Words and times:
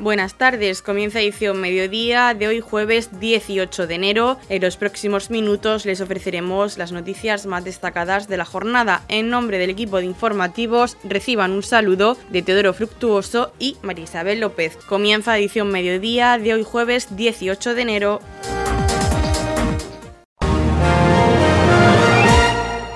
Buenas 0.00 0.36
tardes, 0.36 0.80
comienza 0.80 1.20
edición 1.20 1.60
mediodía 1.60 2.32
de 2.32 2.48
hoy 2.48 2.60
jueves 2.60 3.20
18 3.20 3.86
de 3.86 3.94
enero. 3.94 4.38
En 4.48 4.62
los 4.62 4.78
próximos 4.78 5.28
minutos 5.28 5.84
les 5.84 6.00
ofreceremos 6.00 6.78
las 6.78 6.90
noticias 6.90 7.44
más 7.44 7.64
destacadas 7.64 8.26
de 8.26 8.38
la 8.38 8.46
jornada. 8.46 9.04
En 9.08 9.28
nombre 9.28 9.58
del 9.58 9.68
equipo 9.68 9.98
de 9.98 10.06
informativos 10.06 10.96
reciban 11.04 11.52
un 11.52 11.62
saludo 11.62 12.16
de 12.30 12.40
Teodoro 12.40 12.72
Fructuoso 12.72 13.52
y 13.58 13.76
María 13.82 14.04
Isabel 14.04 14.40
López. 14.40 14.78
Comienza 14.88 15.36
edición 15.36 15.68
mediodía 15.68 16.38
de 16.38 16.54
hoy 16.54 16.64
jueves 16.64 17.14
18 17.14 17.74
de 17.74 17.82
enero. 17.82 18.20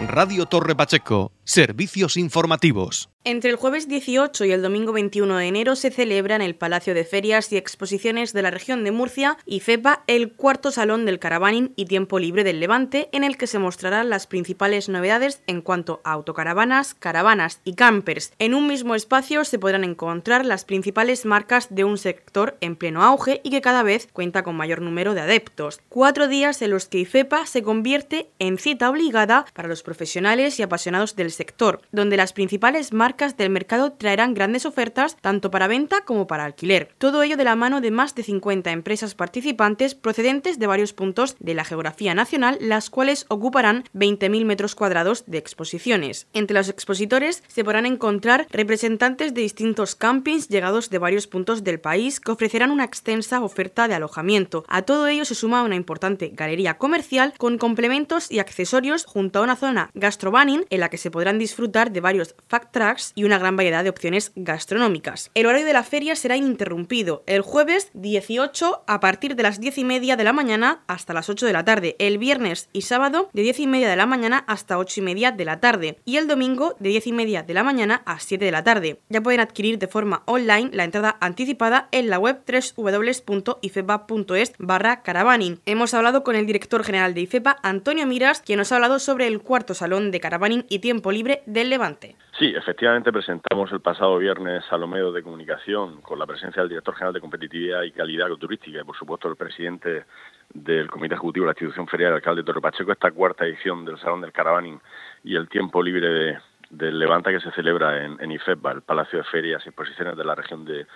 Radio 0.08 0.46
Torre 0.46 0.74
Pacheco, 0.74 1.32
servicios 1.44 2.16
informativos. 2.16 3.13
Entre 3.26 3.48
el 3.48 3.56
jueves 3.56 3.88
18 3.88 4.44
y 4.44 4.52
el 4.52 4.60
domingo 4.60 4.92
21 4.92 5.38
de 5.38 5.46
enero 5.46 5.76
se 5.76 5.90
celebra 5.90 6.36
en 6.36 6.42
el 6.42 6.56
Palacio 6.56 6.92
de 6.92 7.06
Ferias 7.06 7.50
y 7.50 7.56
Exposiciones 7.56 8.34
de 8.34 8.42
la 8.42 8.50
región 8.50 8.84
de 8.84 8.90
Murcia 8.90 9.38
y 9.46 9.60
FEPA 9.60 10.02
el 10.06 10.34
cuarto 10.34 10.70
Salón 10.70 11.06
del 11.06 11.18
Caravaning 11.18 11.72
y 11.74 11.86
Tiempo 11.86 12.18
Libre 12.18 12.44
del 12.44 12.60
Levante, 12.60 13.08
en 13.12 13.24
el 13.24 13.38
que 13.38 13.46
se 13.46 13.58
mostrarán 13.58 14.10
las 14.10 14.26
principales 14.26 14.90
novedades 14.90 15.42
en 15.46 15.62
cuanto 15.62 16.02
a 16.04 16.12
autocaravanas, 16.12 16.92
caravanas 16.92 17.62
y 17.64 17.76
campers. 17.76 18.34
En 18.38 18.52
un 18.52 18.66
mismo 18.66 18.94
espacio 18.94 19.46
se 19.46 19.58
podrán 19.58 19.84
encontrar 19.84 20.44
las 20.44 20.66
principales 20.66 21.24
marcas 21.24 21.74
de 21.74 21.84
un 21.84 21.96
sector 21.96 22.58
en 22.60 22.76
pleno 22.76 23.02
auge 23.02 23.40
y 23.42 23.48
que 23.48 23.62
cada 23.62 23.82
vez 23.82 24.06
cuenta 24.12 24.42
con 24.42 24.54
mayor 24.54 24.82
número 24.82 25.14
de 25.14 25.22
adeptos. 25.22 25.80
Cuatro 25.88 26.28
días 26.28 26.60
en 26.60 26.72
los 26.72 26.88
que 26.88 26.98
IFEPA 26.98 27.46
se 27.46 27.62
convierte 27.62 28.28
en 28.38 28.58
cita 28.58 28.90
obligada 28.90 29.46
para 29.54 29.68
los 29.68 29.82
profesionales 29.82 30.60
y 30.60 30.62
apasionados 30.62 31.16
del 31.16 31.30
sector, 31.30 31.80
donde 31.90 32.18
las 32.18 32.34
principales 32.34 32.92
marcas 32.92 33.13
del 33.14 33.48
mercado 33.48 33.92
traerán 33.92 34.34
grandes 34.34 34.66
ofertas 34.66 35.16
tanto 35.20 35.50
para 35.50 35.68
venta 35.68 36.04
como 36.04 36.26
para 36.26 36.44
alquiler. 36.44 36.90
Todo 36.98 37.22
ello 37.22 37.36
de 37.36 37.44
la 37.44 37.54
mano 37.54 37.80
de 37.80 37.92
más 37.92 38.16
de 38.16 38.24
50 38.24 38.72
empresas 38.72 39.14
participantes 39.14 39.94
procedentes 39.94 40.58
de 40.58 40.66
varios 40.66 40.92
puntos 40.92 41.36
de 41.38 41.54
la 41.54 41.64
geografía 41.64 42.12
nacional, 42.14 42.58
las 42.60 42.90
cuales 42.90 43.26
ocuparán 43.28 43.84
20.000 43.94 44.44
metros 44.44 44.74
cuadrados 44.74 45.24
de 45.26 45.38
exposiciones. 45.38 46.26
Entre 46.32 46.56
los 46.56 46.68
expositores 46.68 47.44
se 47.46 47.62
podrán 47.62 47.86
encontrar 47.86 48.48
representantes 48.50 49.32
de 49.32 49.42
distintos 49.42 49.94
campings 49.94 50.48
llegados 50.48 50.90
de 50.90 50.98
varios 50.98 51.28
puntos 51.28 51.62
del 51.62 51.78
país 51.78 52.18
que 52.18 52.32
ofrecerán 52.32 52.72
una 52.72 52.84
extensa 52.84 53.42
oferta 53.42 53.86
de 53.86 53.94
alojamiento. 53.94 54.64
A 54.66 54.82
todo 54.82 55.06
ello 55.06 55.24
se 55.24 55.36
suma 55.36 55.62
una 55.62 55.76
importante 55.76 56.32
galería 56.34 56.78
comercial 56.78 57.32
con 57.38 57.58
complementos 57.58 58.28
y 58.30 58.40
accesorios 58.40 59.04
junto 59.04 59.38
a 59.38 59.42
una 59.42 59.54
zona 59.54 59.90
gastrobanning 59.94 60.66
en 60.70 60.80
la 60.80 60.88
que 60.88 60.98
se 60.98 61.12
podrán 61.12 61.38
disfrutar 61.38 61.92
de 61.92 62.00
varios 62.00 62.34
fact 62.48 62.72
tracks 62.72 63.03
y 63.14 63.24
una 63.24 63.38
gran 63.38 63.56
variedad 63.56 63.84
de 63.84 63.90
opciones 63.90 64.32
gastronómicas. 64.36 65.30
El 65.34 65.46
horario 65.46 65.66
de 65.66 65.72
la 65.72 65.82
feria 65.82 66.16
será 66.16 66.36
ininterrumpido 66.36 67.22
el 67.26 67.42
jueves 67.42 67.90
18 67.94 68.84
a 68.86 69.00
partir 69.00 69.36
de 69.36 69.42
las 69.42 69.60
10 69.60 69.78
y 69.78 69.84
media 69.84 70.16
de 70.16 70.24
la 70.24 70.32
mañana 70.32 70.82
hasta 70.86 71.14
las 71.14 71.28
8 71.28 71.46
de 71.46 71.52
la 71.52 71.64
tarde, 71.64 71.96
el 71.98 72.18
viernes 72.18 72.68
y 72.72 72.82
sábado 72.82 73.28
de 73.32 73.42
10 73.42 73.60
y 73.60 73.66
media 73.66 73.88
de 73.88 73.96
la 73.96 74.06
mañana 74.06 74.44
hasta 74.46 74.78
8 74.78 75.00
y 75.00 75.02
media 75.02 75.32
de 75.32 75.44
la 75.44 75.60
tarde 75.60 75.98
y 76.04 76.16
el 76.16 76.28
domingo 76.28 76.76
de 76.78 76.90
10 76.90 77.08
y 77.08 77.12
media 77.12 77.42
de 77.42 77.54
la 77.54 77.62
mañana 77.62 78.02
a 78.06 78.18
7 78.18 78.44
de 78.44 78.50
la 78.50 78.64
tarde. 78.64 79.00
Ya 79.08 79.20
pueden 79.20 79.40
adquirir 79.40 79.78
de 79.78 79.88
forma 79.88 80.22
online 80.26 80.70
la 80.72 80.84
entrada 80.84 81.16
anticipada 81.20 81.88
en 81.92 82.08
la 82.10 82.18
web 82.18 82.42
www.ifepa.es 82.76 84.52
barra 84.58 85.02
caravaning. 85.02 85.60
Hemos 85.66 85.94
hablado 85.94 86.24
con 86.24 86.36
el 86.36 86.46
director 86.46 86.84
general 86.84 87.14
de 87.14 87.22
IFEPA, 87.22 87.58
Antonio 87.62 88.06
Miras, 88.06 88.40
quien 88.40 88.58
nos 88.58 88.72
ha 88.72 88.76
hablado 88.76 88.98
sobre 88.98 89.26
el 89.26 89.40
cuarto 89.40 89.74
salón 89.74 90.10
de 90.10 90.20
caravaning 90.20 90.66
y 90.68 90.78
tiempo 90.80 91.12
libre 91.12 91.42
del 91.46 91.70
Levante. 91.70 92.16
Sí, 92.38 92.52
efectivamente 92.56 93.12
presentamos 93.12 93.70
el 93.70 93.80
pasado 93.80 94.18
viernes 94.18 94.64
a 94.70 94.76
los 94.76 94.88
medios 94.88 95.14
de 95.14 95.22
comunicación 95.22 96.00
con 96.02 96.18
la 96.18 96.26
presencia 96.26 96.62
del 96.62 96.68
director 96.68 96.94
general 96.94 97.14
de 97.14 97.20
competitividad 97.20 97.82
y 97.82 97.92
calidad 97.92 98.28
turística 98.30 98.80
y 98.80 98.84
por 98.84 98.96
supuesto 98.96 99.28
el 99.28 99.36
presidente 99.36 100.04
del 100.52 100.90
Comité 100.90 101.14
Ejecutivo 101.14 101.44
de 101.44 101.50
la 101.50 101.52
Institución 101.52 101.86
Ferial, 101.86 102.10
el 102.10 102.16
alcalde 102.16 102.42
Torre 102.42 102.60
Pacheco, 102.60 102.90
esta 102.90 103.12
cuarta 103.12 103.46
edición 103.46 103.84
del 103.84 103.98
Salón 103.98 104.20
del 104.20 104.32
Caravaning 104.32 104.80
y 105.22 105.36
el 105.36 105.48
tiempo 105.48 105.80
libre 105.80 106.08
de, 106.08 106.38
del 106.70 106.98
Levanta 106.98 107.30
que 107.30 107.38
se 107.40 107.52
celebra 107.52 108.04
en, 108.04 108.20
en, 108.20 108.32
el 108.32 108.82
Palacio 108.84 109.18
de 109.18 109.24
Ferias 109.24 109.62
y 109.64 109.68
Exposiciones 109.68 110.16
de 110.16 110.24
la 110.24 110.34
región 110.34 110.64
de, 110.64 110.86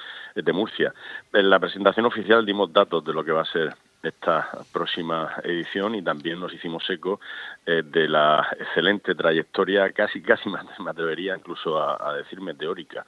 Murcia. 0.53 0.93
En 1.33 1.51
la 1.51 1.61
presentación 1.61 2.07
oficial 2.07 2.45
dimos 2.45 2.73
datos 2.73 3.05
de 3.05 3.13
lo 3.13 3.25
que 3.25 3.33
va 3.33 3.43
a 3.43 3.53
ser 3.53 3.75
esta 4.03 4.51
próxima 4.73 5.35
edición 5.43 5.95
y 5.95 6.03
también 6.03 6.39
nos 6.39 6.53
hicimos 6.53 6.89
eco 6.89 7.21
eh, 7.67 7.83
de 7.85 8.09
la 8.09 8.47
excelente 8.59 9.15
trayectoria, 9.15 9.91
casi 9.93 10.23
casi 10.23 10.49
me 10.81 10.91
atrevería 10.91 11.37
incluso 11.37 11.79
a, 11.79 12.11
a 12.11 12.15
decir 12.15 12.41
meteórica, 12.41 13.05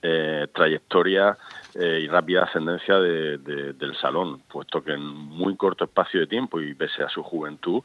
eh, 0.00 0.46
trayectoria 0.54 1.36
eh, 1.74 2.00
y 2.04 2.08
rápida 2.08 2.44
ascendencia 2.44 3.00
de, 3.00 3.38
de, 3.38 3.72
del 3.72 3.96
salón, 3.96 4.42
puesto 4.48 4.82
que 4.82 4.92
en 4.92 5.02
muy 5.04 5.56
corto 5.56 5.84
espacio 5.84 6.20
de 6.20 6.28
tiempo 6.28 6.60
y 6.60 6.74
pese 6.74 7.02
a 7.02 7.08
su 7.08 7.22
juventud 7.22 7.82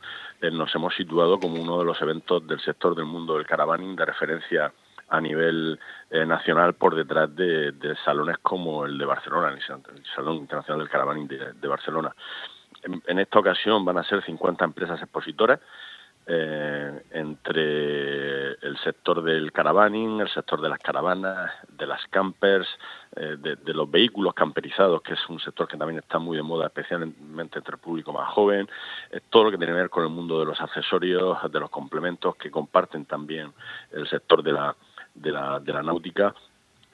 nos 0.52 0.76
hemos 0.76 0.94
situado 0.94 1.40
como 1.40 1.60
uno 1.60 1.80
de 1.80 1.86
los 1.86 2.00
eventos 2.02 2.46
del 2.46 2.60
sector 2.60 2.96
del 2.96 3.06
mundo 3.06 3.38
del 3.38 3.48
caravaning 3.48 3.96
de 3.96 4.06
referencia 4.06 4.72
a 5.14 5.22
nivel 5.22 5.80
eh, 6.10 6.26
nacional 6.26 6.74
por 6.74 6.96
detrás 6.96 7.34
de, 7.36 7.72
de, 7.74 7.96
salones 8.04 8.40
como 8.40 8.84
el 8.86 8.98
de 8.98 9.06
Barcelona, 9.06 9.50
el 9.50 10.06
Salón 10.16 10.38
Internacional 10.38 10.80
del 10.80 10.90
Caravaning 10.90 11.28
de, 11.28 11.68
Barcelona. 11.68 12.16
En, 12.82 13.00
en, 13.06 13.20
esta 13.20 13.38
ocasión 13.38 13.86
van 13.86 14.00
a 14.00 14.04
ser 14.04 14.24
50 14.24 14.66
empresas 14.66 15.00
expositoras 15.00 15.60
eh, 16.26 17.04
entre 17.12 18.54
el 18.54 18.78
sector 18.82 19.22
del 19.22 19.52
caravaning, 19.52 20.22
el 20.22 20.30
sector 20.30 20.62
de 20.62 20.70
las 20.70 20.80
caravanas, 20.80 21.52
de 21.68 21.86
las 21.86 22.02
campers, 22.08 22.68
eh, 23.18 23.36
de, 23.38 23.58
de, 23.58 23.74
los 23.74 23.92
vehículos 23.92 24.34
camperizados, 24.34 25.02
que 25.02 25.16
es 25.16 25.30
un 25.30 25.42
sector 25.42 25.68
que 25.68 25.76
también 25.76 26.00
está 26.00 26.20
muy 26.20 26.38
de 26.38 26.44
moda, 26.44 26.68
especialmente 26.68 27.60
entre 27.60 27.76
el 27.76 27.82
público 27.82 28.14
más 28.14 28.30
joven, 28.30 28.70
eh, 29.12 29.20
todo 29.30 29.44
lo 29.44 29.52
que 29.52 29.58
tiene 29.58 29.74
que 29.74 29.80
ver 29.80 29.90
con 29.90 30.04
el 30.04 30.10
mundo 30.10 30.40
de 30.40 30.46
los 30.46 30.62
accesorios, 30.62 31.38
de 31.52 31.60
los 31.60 31.70
complementos, 31.70 32.38
que 32.38 32.50
comparten 32.50 33.04
también 33.04 33.52
el 33.92 34.08
sector 34.08 34.42
de 34.42 34.54
la, 34.54 34.74
de 35.14 35.32
la, 35.32 35.60
de 35.60 35.74
la 35.74 35.84
náutica 35.84 36.34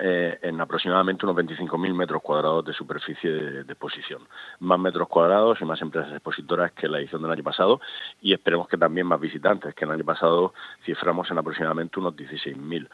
eh, 0.02 0.40
en 0.44 0.62
aproximadamente 0.62 1.26
unos 1.26 1.36
25.000 1.36 1.94
metros 1.94 2.22
cuadrados 2.22 2.64
de 2.64 2.72
superficie 2.72 3.30
de, 3.30 3.62
exposición. 3.62 4.22
Más 4.60 4.80
metros 4.80 5.10
cuadrados 5.10 5.60
y 5.60 5.66
más 5.66 5.82
empresas 5.82 6.14
expositoras 6.14 6.72
que 6.72 6.88
la 6.88 7.00
edición 7.00 7.22
del 7.22 7.32
año 7.32 7.44
pasado 7.44 7.82
y 8.22 8.32
esperemos 8.32 8.70
que 8.70 8.78
también 8.78 9.08
más 9.08 9.20
visitantes, 9.20 9.76
que 9.76 9.84
el 9.84 9.92
año 9.92 10.06
pasado 10.06 10.54
ciframos 10.86 11.30
en 11.32 11.38
aproximadamente 11.38 12.00
unos 12.00 12.16
16.000. 12.16 12.88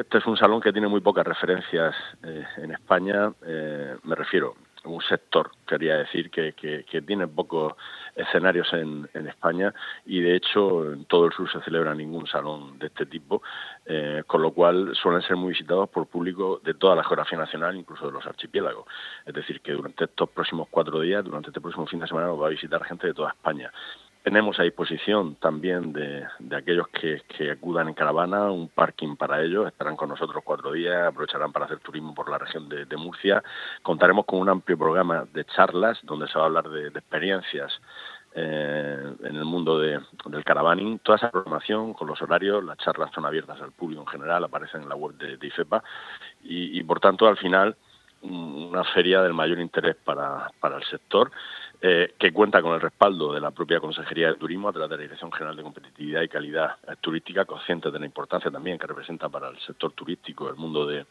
Este 0.00 0.18
es 0.18 0.26
un 0.26 0.36
salón 0.36 0.60
que 0.60 0.72
tiene 0.72 0.88
muy 0.88 1.00
pocas 1.00 1.24
referencias 1.24 1.94
eh, 2.24 2.44
en 2.56 2.72
España, 2.72 3.32
eh, 3.46 3.96
me 4.02 4.16
refiero 4.16 4.56
un 4.84 5.00
sector, 5.02 5.52
quería 5.64 5.98
decir, 5.98 6.30
que, 6.32 6.52
que, 6.54 6.84
que 6.84 7.02
tiene 7.02 7.28
pocos 7.28 7.74
escenarios 8.14 8.72
en, 8.72 9.08
en, 9.14 9.26
España 9.26 9.72
y 10.04 10.20
de 10.20 10.36
hecho 10.36 10.92
en 10.92 11.04
todo 11.06 11.26
el 11.26 11.32
sur 11.32 11.50
se 11.50 11.60
celebra 11.62 11.94
ningún 11.94 12.26
salón 12.26 12.78
de 12.78 12.86
este 12.88 13.06
tipo, 13.06 13.42
eh, 13.86 14.22
con 14.26 14.42
lo 14.42 14.52
cual 14.52 14.94
suelen 14.94 15.22
ser 15.22 15.36
muy 15.36 15.50
visitados 15.50 15.88
por 15.88 16.06
público 16.06 16.60
de 16.62 16.74
toda 16.74 16.96
la 16.96 17.04
geografía 17.04 17.38
nacional, 17.38 17.76
incluso 17.76 18.06
de 18.06 18.12
los 18.12 18.26
archipiélagos. 18.26 18.86
Es 19.24 19.34
decir, 19.34 19.60
que 19.60 19.72
durante 19.72 20.04
estos 20.04 20.30
próximos 20.30 20.68
cuatro 20.70 21.00
días, 21.00 21.24
durante 21.24 21.48
este 21.48 21.60
próximo 21.60 21.86
fin 21.86 22.00
de 22.00 22.06
semana, 22.06 22.26
nos 22.28 22.40
va 22.40 22.46
a 22.46 22.50
visitar 22.50 22.84
gente 22.84 23.06
de 23.06 23.14
toda 23.14 23.30
España. 23.30 23.72
Tenemos 24.22 24.60
a 24.60 24.62
disposición 24.62 25.34
también 25.34 25.92
de, 25.92 26.24
aquellos 26.56 26.86
que, 26.88 27.50
acudan 27.50 27.88
en 27.88 27.94
caravana 27.94 28.52
un 28.52 28.68
parking 28.68 29.16
para 29.16 29.42
ellos, 29.42 29.66
estarán 29.66 29.96
con 29.96 30.10
nosotros 30.10 30.44
cuatro 30.44 30.70
días, 30.70 31.08
aprovecharán 31.08 31.50
para 31.50 31.64
hacer 31.64 31.80
turismo 31.80 32.14
por 32.14 32.30
la 32.30 32.38
región 32.38 32.68
de, 32.68 32.84
de 32.84 32.96
Murcia. 32.96 33.42
Contaremos 33.82 34.24
con 34.24 34.38
un 34.38 34.48
amplio 34.48 34.78
programa 34.78 35.26
de 35.32 35.44
charlas 35.46 35.98
donde 36.04 36.28
se 36.28 36.38
va 36.38 36.44
a 36.44 36.46
hablar 36.46 36.68
de 36.68 36.86
experiencias 36.86 37.80
eh, 38.34 39.14
en 39.24 39.36
el 39.36 39.44
mundo 39.44 39.78
de, 39.78 40.00
del 40.26 40.44
caravaning. 40.44 40.98
Toda 41.00 41.16
esa 41.16 41.30
programación 41.30 41.92
con 41.94 42.08
los 42.08 42.20
horarios, 42.22 42.64
las 42.64 42.78
charlas 42.78 43.10
son 43.14 43.26
abiertas 43.26 43.60
al 43.60 43.72
público 43.72 44.02
en 44.02 44.08
general, 44.08 44.44
aparecen 44.44 44.82
en 44.82 44.88
la 44.88 44.96
web 44.96 45.16
de, 45.16 45.36
de 45.36 45.46
IFEPA 45.46 45.82
y, 46.42 46.78
y 46.78 46.82
por 46.82 47.00
tanto 47.00 47.26
al 47.26 47.36
final 47.36 47.76
una 48.22 48.84
feria 48.84 49.20
del 49.22 49.34
mayor 49.34 49.58
interés 49.58 49.96
para, 49.96 50.50
para 50.60 50.76
el 50.76 50.84
sector 50.84 51.30
eh, 51.84 52.14
que 52.16 52.32
cuenta 52.32 52.62
con 52.62 52.74
el 52.74 52.80
respaldo 52.80 53.32
de 53.32 53.40
la 53.40 53.50
propia 53.50 53.80
Consejería 53.80 54.28
de 54.28 54.34
Turismo 54.36 54.68
a 54.68 54.72
través 54.72 54.88
de 54.88 54.96
la 54.98 55.02
Dirección 55.02 55.32
General 55.32 55.56
de 55.56 55.64
Competitividad 55.64 56.22
y 56.22 56.28
Calidad 56.28 56.76
Turística, 57.00 57.44
consciente 57.44 57.90
de 57.90 57.98
la 57.98 58.06
importancia 58.06 58.52
también 58.52 58.78
que 58.78 58.86
representa 58.86 59.28
para 59.28 59.48
el 59.48 59.58
sector 59.58 59.90
turístico 59.90 60.48
el 60.48 60.54
mundo 60.54 60.86
de, 60.86 61.06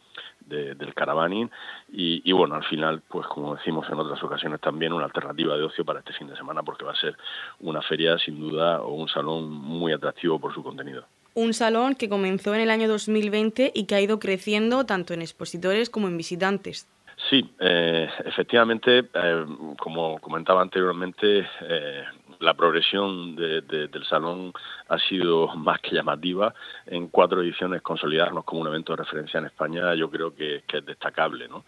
de, 0.46 0.76
del 0.76 0.94
caravaning 0.94 1.52
y, 1.92 2.22
y, 2.24 2.32
bueno, 2.32 2.56
al 2.56 2.64
final, 2.64 3.02
pues 3.06 3.28
como 3.28 3.56
decimos 3.56 3.86
en 3.90 4.00
otras 4.00 4.24
ocasiones 4.24 4.62
también, 4.62 4.94
una 4.94 5.04
alternativa 5.04 5.58
de 5.58 5.64
ocio 5.64 5.84
para 5.84 6.00
este 6.00 6.14
fin 6.14 6.30
de 6.30 6.38
semana 6.38 6.64
porque 6.64 6.86
va 6.86 6.94
a 6.94 6.96
ser 6.96 7.18
una 7.60 7.82
feria 7.82 8.18
sin 8.18 8.40
duda 8.40 8.82
o 8.82 8.94
un 8.94 9.10
salón 9.10 9.52
muy 9.52 9.92
atractivo 9.92 10.40
por 10.40 10.54
su 10.54 10.64
contenido. 10.64 11.04
Un 11.34 11.54
salón 11.54 11.96
que 11.96 12.08
comenzó 12.08 12.56
en 12.56 12.62
el 12.62 12.70
año 12.70 12.88
2020 12.88 13.72
y 13.76 13.86
que 13.88 13.96
ha 13.96 14.02
ido 14.02 14.20
creciendo 14.20 14.86
tanto 14.86 15.14
en 15.14 15.22
expositores 15.22 15.90
como 15.90 16.08
en 16.08 16.18
visitantes. 16.18 16.88
Sí, 17.30 17.54
eh, 17.60 18.10
efectivamente, 18.26 19.10
eh, 19.14 19.46
como 19.78 20.20
comentaba 20.20 20.62
anteriormente, 20.62 21.48
eh, 21.62 22.04
la 22.40 22.56
progresión 22.56 23.36
del 23.36 24.06
salón 24.10 24.52
ha 24.90 24.98
sido 24.98 25.48
más 25.56 25.80
que 25.80 25.96
llamativa. 25.96 26.54
En 26.88 27.08
cuatro 27.10 27.42
ediciones 27.42 27.82
consolidarnos 27.84 28.44
como 28.44 28.62
un 28.62 28.68
evento 28.68 28.94
de 28.94 29.04
referencia 29.04 29.38
en 29.38 29.46
España 29.46 29.94
yo 29.94 30.10
creo 30.10 30.34
que, 30.34 30.64
es 30.68 30.86
destacable. 30.86 31.48
¿no? 31.48 31.64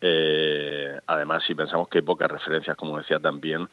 Eh, 0.00 0.98
además, 1.06 1.42
si 1.44 1.54
pensamos 1.54 1.88
que 1.88 1.98
hay 1.98 2.04
pocas 2.04 2.30
referencias, 2.30 2.76
como 2.76 2.98
decía 2.98 3.18
también, 3.18 3.68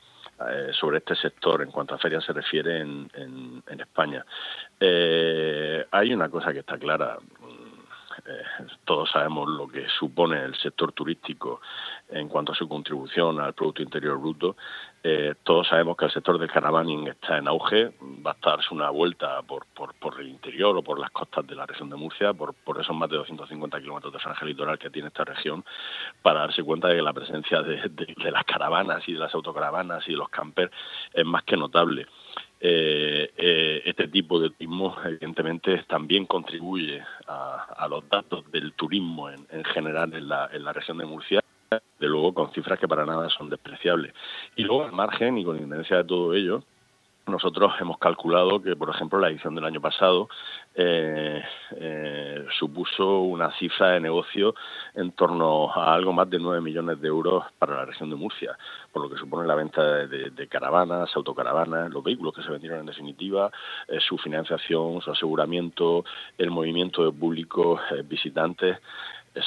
sobre 0.80 1.00
este 1.00 1.16
sector 1.16 1.62
en 1.62 1.72
cuanto 1.72 1.96
a 1.96 1.98
ferias 1.98 2.24
se 2.24 2.32
refiere 2.32 2.80
en, 2.80 3.12
en, 3.14 3.82
España. 3.82 4.26
Eh, 4.80 5.86
hay 5.92 6.14
una 6.14 6.30
cosa 6.30 6.54
que 6.54 6.60
está 6.60 6.78
clara. 6.78 7.18
Eh, 8.30 8.44
todos 8.86 9.10
sabemos 9.10 9.50
lo 9.50 9.68
que 9.68 9.88
supone 9.90 10.44
el 10.44 10.56
sector 10.56 10.92
turístico 10.92 11.62
en 12.10 12.28
cuanto 12.28 12.52
a 12.52 12.56
su 12.56 12.70
contribución 12.70 13.40
al 13.40 13.54
Producto 13.54 13.82
Interior 13.82 14.20
Bruto. 14.20 14.56
Eh, 15.02 15.34
todos 15.44 15.68
sabemos 15.68 15.98
que 15.98 16.06
el 16.06 16.12
sector 16.12 16.38
del 16.38 16.52
caravaning 16.52 17.08
está 17.08 17.38
en 17.40 17.48
auge, 17.48 17.92
va 18.26 18.32
a 18.40 18.50
darse 18.50 18.72
una 18.72 18.92
vuelta 18.92 19.42
por, 19.42 19.66
por, 19.74 20.20
el 20.20 20.28
interior 20.28 20.78
o 20.78 20.84
por 20.84 21.00
las 21.00 21.10
costas 21.10 21.48
de 21.48 21.56
la 21.56 21.66
región 21.66 21.90
de 21.90 21.96
Murcia, 21.96 22.34
por, 22.34 22.54
por 22.54 22.80
esos 22.80 22.96
más 22.96 23.10
de 23.10 23.18
250 23.18 23.80
kilómetros 23.80 24.14
de 24.14 24.20
franja 24.20 24.46
litoral 24.46 24.78
que 24.78 24.92
tiene 24.92 25.08
esta 25.08 25.24
región, 25.24 25.66
para 26.22 26.42
darse 26.42 26.62
cuenta 26.62 26.90
de 26.90 26.98
que 26.98 27.02
la 27.02 27.14
presencia 27.14 27.62
de, 27.64 27.90
de 27.90 28.32
las 28.32 28.44
caravanas 28.44 29.08
y 29.08 29.14
de 29.14 29.20
las 29.20 29.34
autocaravanas 29.34 30.08
y 30.08 30.12
de 30.12 30.18
los 30.18 30.30
campers 30.30 30.72
es 31.14 31.26
más 31.26 31.44
que 31.44 31.58
notable. 31.58 32.06
Eh, 32.62 33.32
eh, 33.38 33.82
este 33.86 34.10
tipo 34.10 34.40
de 34.40 34.50
turismo 34.50 34.96
evidentemente 35.06 35.82
también 35.88 36.26
contribuye 36.26 37.02
a, 37.28 37.88
los 37.90 38.08
datos 38.10 38.52
del 38.52 38.74
turismo 38.74 39.30
en, 39.30 39.64
general 39.66 40.14
en 40.14 40.28
la, 40.28 40.50
en 40.52 40.64
la 40.66 40.74
región 40.74 40.98
de 40.98 41.06
Murcia 41.06 41.42
de 41.72 42.08
luego 42.08 42.34
con 42.34 42.52
cifras 42.52 42.80
que 42.80 42.88
para 42.88 43.06
nada 43.06 43.30
son 43.30 43.50
despreciables. 43.50 44.14
Y 44.56 44.64
luego 44.64 44.86
al 44.86 44.92
margen 44.92 45.38
y 45.38 45.44
con 45.44 45.56
independencia 45.56 45.98
de 45.98 46.04
todo 46.04 46.34
ello, 46.34 46.64
nosotros 47.28 47.74
hemos 47.80 47.98
calculado 47.98 48.62
que, 48.62 48.76
por 48.76 48.90
ejemplo, 48.90 49.20
la 49.20 49.30
edición 49.30 49.56
del 49.56 49.66
año 49.66 49.82
pasado 49.82 50.30
eh, 50.76 51.42
eh, 51.76 52.46
supuso 52.58 53.22
una 53.22 53.52
cifra 53.58 53.92
de 53.92 54.00
negocio 54.00 54.56
en 54.96 55.12
torno 55.12 55.72
a 55.72 55.94
algo 55.94 56.12
más 56.12 56.30
de 56.30 56.40
9 56.40 56.62
millones 56.62 57.00
de 57.02 57.08
euros 57.08 57.46
para 57.58 57.76
la 57.76 57.86
región 57.86 58.10
de 58.10 58.16
Murcia, 58.16 58.58
por 58.92 59.04
lo 59.04 59.10
que 59.10 59.20
supone 59.20 59.48
la 59.48 59.56
venta 59.56 59.84
de, 60.08 60.48
caravanas, 60.48 61.16
autocaravanas, 61.16 61.92
los 61.92 62.04
vehículos 62.04 62.34
que 62.34 62.44
se 62.44 62.50
vendieron 62.50 62.80
en 62.80 62.86
definitiva, 62.88 63.52
eh, 63.88 64.00
su 64.00 64.18
financiación, 64.18 65.02
su 65.02 65.12
aseguramiento, 65.12 66.06
el 66.38 66.50
movimiento 66.50 67.06
de 67.06 67.12
públicos 67.12 67.80
visitantes 68.06 68.78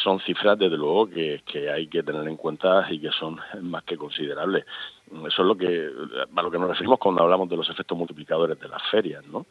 son 0.03 0.21
cifras 0.21 0.59
desde 0.59 0.77
luego 0.77 1.09
que, 1.09 1.43
hay 1.71 1.87
que 1.89 2.03
tener 2.03 2.27
en 2.29 2.37
cuenta 2.37 2.87
y 2.91 3.01
que 3.01 3.11
son 3.11 3.39
más 3.63 3.85
que 3.85 3.97
considerables. 3.97 4.65
Eso 5.27 5.43
es 5.43 5.49
lo 5.49 5.57
que 5.57 5.91
a 6.35 6.43
lo 6.43 6.51
que 6.51 6.59
nos 6.59 6.69
referimos 6.69 6.99
cuando 6.99 7.23
hablamos 7.23 7.49
de 7.49 7.57
los 7.57 7.69
efectos 7.69 7.97
multiplicadores 7.97 8.59
de 8.59 8.69
las 8.69 8.83
ferias, 8.91 9.25
¿no? 9.27 9.47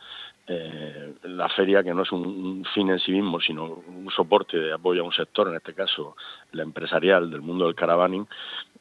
Eh, 0.48 1.14
la 1.24 1.48
feria 1.50 1.84
que 1.84 1.94
no 1.94 2.02
es 2.02 2.12
un, 2.12 2.66
fin 2.74 2.90
en 2.90 3.00
sí 3.00 3.12
mismo, 3.12 3.40
sino 3.40 3.66
un 3.66 4.10
soporte 4.10 4.58
de 4.58 4.74
apoyo 4.74 5.02
a 5.02 5.06
un 5.06 5.14
sector, 5.14 5.48
en 5.48 5.56
este 5.56 5.74
caso 5.74 6.16
la 6.52 6.64
empresarial 6.64 7.30
del 7.30 7.42
mundo 7.42 7.66
del 7.66 7.76
caravaning, 7.76 8.28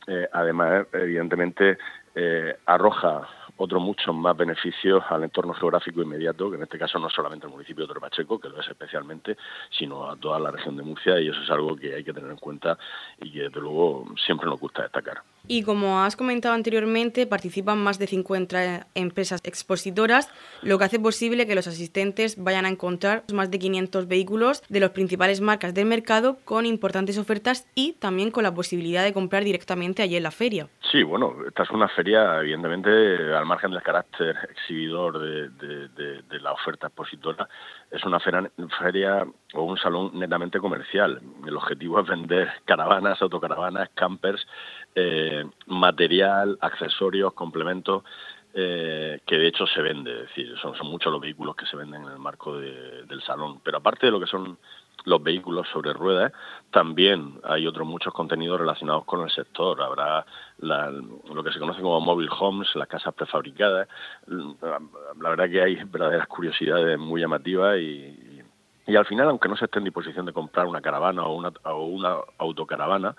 eh, 0.06 0.27
además 0.32 0.87
evidentemente 0.93 1.77
eh, 2.15 2.56
arroja 2.65 3.29
otros 3.56 3.82
muchos 3.82 4.15
más 4.15 4.37
beneficios 4.37 5.05
al 5.11 5.25
entorno 5.25 5.53
geográfico 5.53 6.00
inmediato, 6.00 6.50
que 6.50 6.56
en 6.56 6.62
este 6.62 6.79
caso 6.79 6.99
no 6.99 7.11
solamente 7.11 7.47
el 7.47 7.53
municipio 7.53 7.85
de 7.85 7.93
Torpacheco, 7.93 8.41
que 8.41 8.49
lo 8.49 8.59
es 8.59 8.69
especialmente, 8.69 9.37
sino 9.71 10.11
a 10.11 10.17
toda 10.17 10.38
la 10.41 10.50
región 10.50 10.79
de 10.79 10.82
Murcia 10.82 11.21
y 11.21 11.29
eso 11.29 11.43
es 11.43 11.50
algo 11.50 11.77
que 11.77 11.94
hay 11.94 12.03
que 12.03 12.15
tener 12.15 12.31
en 12.31 12.38
cuenta 12.38 12.79
y 13.21 13.31
que 13.31 13.43
desde 13.43 13.61
luego 13.61 14.06
siempre 14.17 14.49
nos 14.49 14.59
gusta 14.59 14.82
destacar. 14.82 15.23
Y 15.46 15.62
como 15.62 16.02
has 16.02 16.16
comentado 16.16 16.54
anteriormente, 16.54 17.26
participan 17.26 17.78
más 17.78 17.98
de 17.98 18.06
50 18.06 18.87
empresas 18.94 19.40
expositoras, 19.44 20.31
lo 20.62 20.78
que 20.78 20.84
hace 20.84 21.00
posible 21.00 21.46
que 21.46 21.54
los 21.54 21.66
asistentes 21.66 22.42
vayan 22.42 22.66
a 22.66 22.69
encontrar 22.69 23.25
más 23.32 23.50
de 23.50 23.58
500 23.58 24.06
vehículos 24.06 24.62
de 24.69 24.81
las 24.81 24.90
principales 24.90 25.40
marcas 25.40 25.75
del 25.75 25.87
mercado 25.87 26.38
con 26.44 26.66
importantes 26.66 27.19
ofertas 27.19 27.66
y 27.75 27.92
también 27.94 28.31
con 28.31 28.44
la 28.44 28.54
posibilidad 28.54 29.04
de 29.04 29.12
comprar 29.12 29.44
directamente 29.44 30.02
allí 30.02 30.16
en 30.16 30.22
la 30.22 30.31
feria. 30.31 30.69
Sí, 30.90 31.02
bueno, 31.02 31.34
esta 31.46 31.62
es 31.62 31.70
una 31.70 31.88
feria, 31.88 32.40
evidentemente, 32.40 32.90
al 33.34 33.46
margen 33.46 33.70
del 33.70 33.82
carácter 33.82 34.36
exhibidor 34.50 35.19
de, 35.19 36.40
la 36.40 36.52
oferta 36.52 36.86
expositora, 36.86 37.48
es 37.90 38.04
una 38.04 38.20
feria, 38.20 39.26
o 39.54 39.62
un 39.62 39.76
salón 39.76 40.12
netamente 40.14 40.60
comercial. 40.60 41.20
El 41.46 41.56
objetivo 41.56 42.00
es 42.00 42.06
vender 42.06 42.48
caravanas, 42.64 43.20
autocaravanas, 43.20 43.90
campers, 43.94 44.46
eh, 44.94 45.44
material, 45.66 46.56
accesorios, 46.60 47.32
complementos. 47.34 48.04
Eh, 48.52 49.20
que 49.26 49.38
de 49.38 49.46
hecho 49.46 49.64
se 49.64 49.81
vende, 49.81 50.12
es 50.12 50.20
decir, 50.22 50.58
son, 50.60 50.75
son 50.75 50.88
muchos 50.88 51.12
los 51.12 51.20
vehículos 51.20 51.54
que 51.54 51.66
se 51.66 51.76
venden 51.76 52.02
en 52.02 52.10
el 52.10 52.19
marco 52.19 52.58
del 52.58 53.22
salón. 53.22 53.60
Pero 53.62 53.78
aparte 53.78 54.06
de 54.06 54.12
lo 54.12 54.19
que 54.19 54.26
son 54.26 54.58
los 55.05 55.23
vehículos 55.23 55.69
sobre 55.73 55.93
ruedas, 55.93 56.32
también 56.70 57.41
hay 57.44 57.67
otros 57.67 57.87
muchos 57.87 58.12
contenidos 58.12 58.61
relacionados 58.61 59.05
con 59.05 59.23
el 59.23 59.31
sector. 59.31 59.81
Habrá 59.82 60.25
lo 60.58 61.43
que 61.43 61.52
se 61.52 61.58
conoce 61.58 61.81
como 61.81 62.00
mobile 62.00 62.31
homes, 62.38 62.69
las 62.75 62.88
casas 62.88 63.14
prefabricadas. 63.14 63.88
La 64.26 65.31
verdad 65.31 65.49
que 65.50 65.62
hay 65.62 65.76
verdaderas 65.85 66.26
curiosidades 66.29 66.99
muy 66.99 67.20
llamativas 67.20 67.79
y, 67.79 68.43
y 68.87 68.97
al 68.97 69.06
final, 69.06 69.29
aunque 69.29 69.49
no 69.49 69.56
se 69.56 69.67
esté 69.67 69.79
en 69.79 69.85
disposición 69.85 70.26
de 70.26 70.32
comprar 70.32 70.67
una 70.67 70.81
caravana 70.81 71.25
o 71.25 71.35
una, 71.35 71.53
o 71.64 71.85
una 71.85 72.17
autocaravana, 72.38 73.14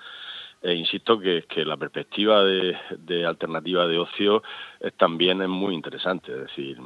e 0.61 0.75
insisto 0.75 1.19
que, 1.19 1.43
la 1.65 1.75
perspectiva 1.75 2.43
de, 2.43 3.25
alternativa 3.25 3.87
de 3.87 3.97
ocio 3.97 4.43
es, 4.79 4.93
también 4.93 5.41
es 5.41 5.49
muy 5.49 5.73
interesante, 5.73 6.31
es 6.31 6.39
decir, 6.39 6.77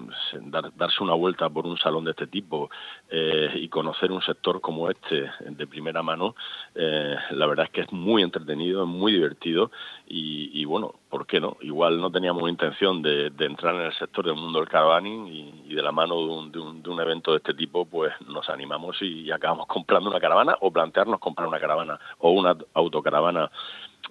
darse 0.75 1.04
una 1.04 1.13
vuelta 1.13 1.50
por 1.50 1.68
un 1.68 1.77
salón 1.77 2.06
de 2.06 2.12
este 2.12 2.27
tipo 2.27 2.69
eh, 3.10 3.51
y 3.56 3.68
conocer 3.68 4.12
un 4.12 4.22
sector 4.22 4.62
como 4.62 4.89
este 4.89 5.30
de 5.42 5.68
primera 5.68 6.01
mano, 6.01 6.36
eh, 6.74 7.16
la 7.31 7.45
verdad 7.48 7.66
es 7.66 7.72
que 7.72 7.81
es 7.81 7.92
muy 7.92 8.24
entretenido, 8.24 8.83
es 8.83 8.89
muy 8.89 9.12
divertido 9.12 9.72
y, 10.07 10.63
bueno, 10.65 10.93
¿por 11.09 11.25
qué 11.25 11.39
no? 11.39 11.57
Igual 11.61 11.99
no 11.99 12.11
teníamos 12.11 12.47
intención 12.49 13.01
de, 13.01 13.31
entrar 13.39 13.75
en 13.75 13.81
el 13.81 13.93
sector 13.93 14.25
del 14.25 14.35
mundo 14.35 14.59
del 14.59 14.69
caravaning 14.69 15.27
y, 15.27 15.73
de 15.73 15.81
la 15.81 15.91
mano 15.91 16.15
de 16.15 16.29
un, 16.31 16.51
de, 16.51 16.59
un, 16.59 16.83
de 16.83 16.89
un, 16.89 16.99
evento 17.01 17.31
de 17.31 17.37
este 17.37 17.53
tipo, 17.53 17.85
pues 17.85 18.13
nos 18.27 18.47
animamos 18.49 19.01
y 19.01 19.31
acabamos 19.31 19.67
comprando 19.67 20.09
una 20.09 20.19
caravana 20.19 20.55
o 20.61 20.71
plantearnos 20.71 21.19
comprar 21.19 21.47
una 21.47 21.59
caravana 21.59 21.99
o 22.19 22.31
una 22.31 22.55
autocaravana 22.73 23.49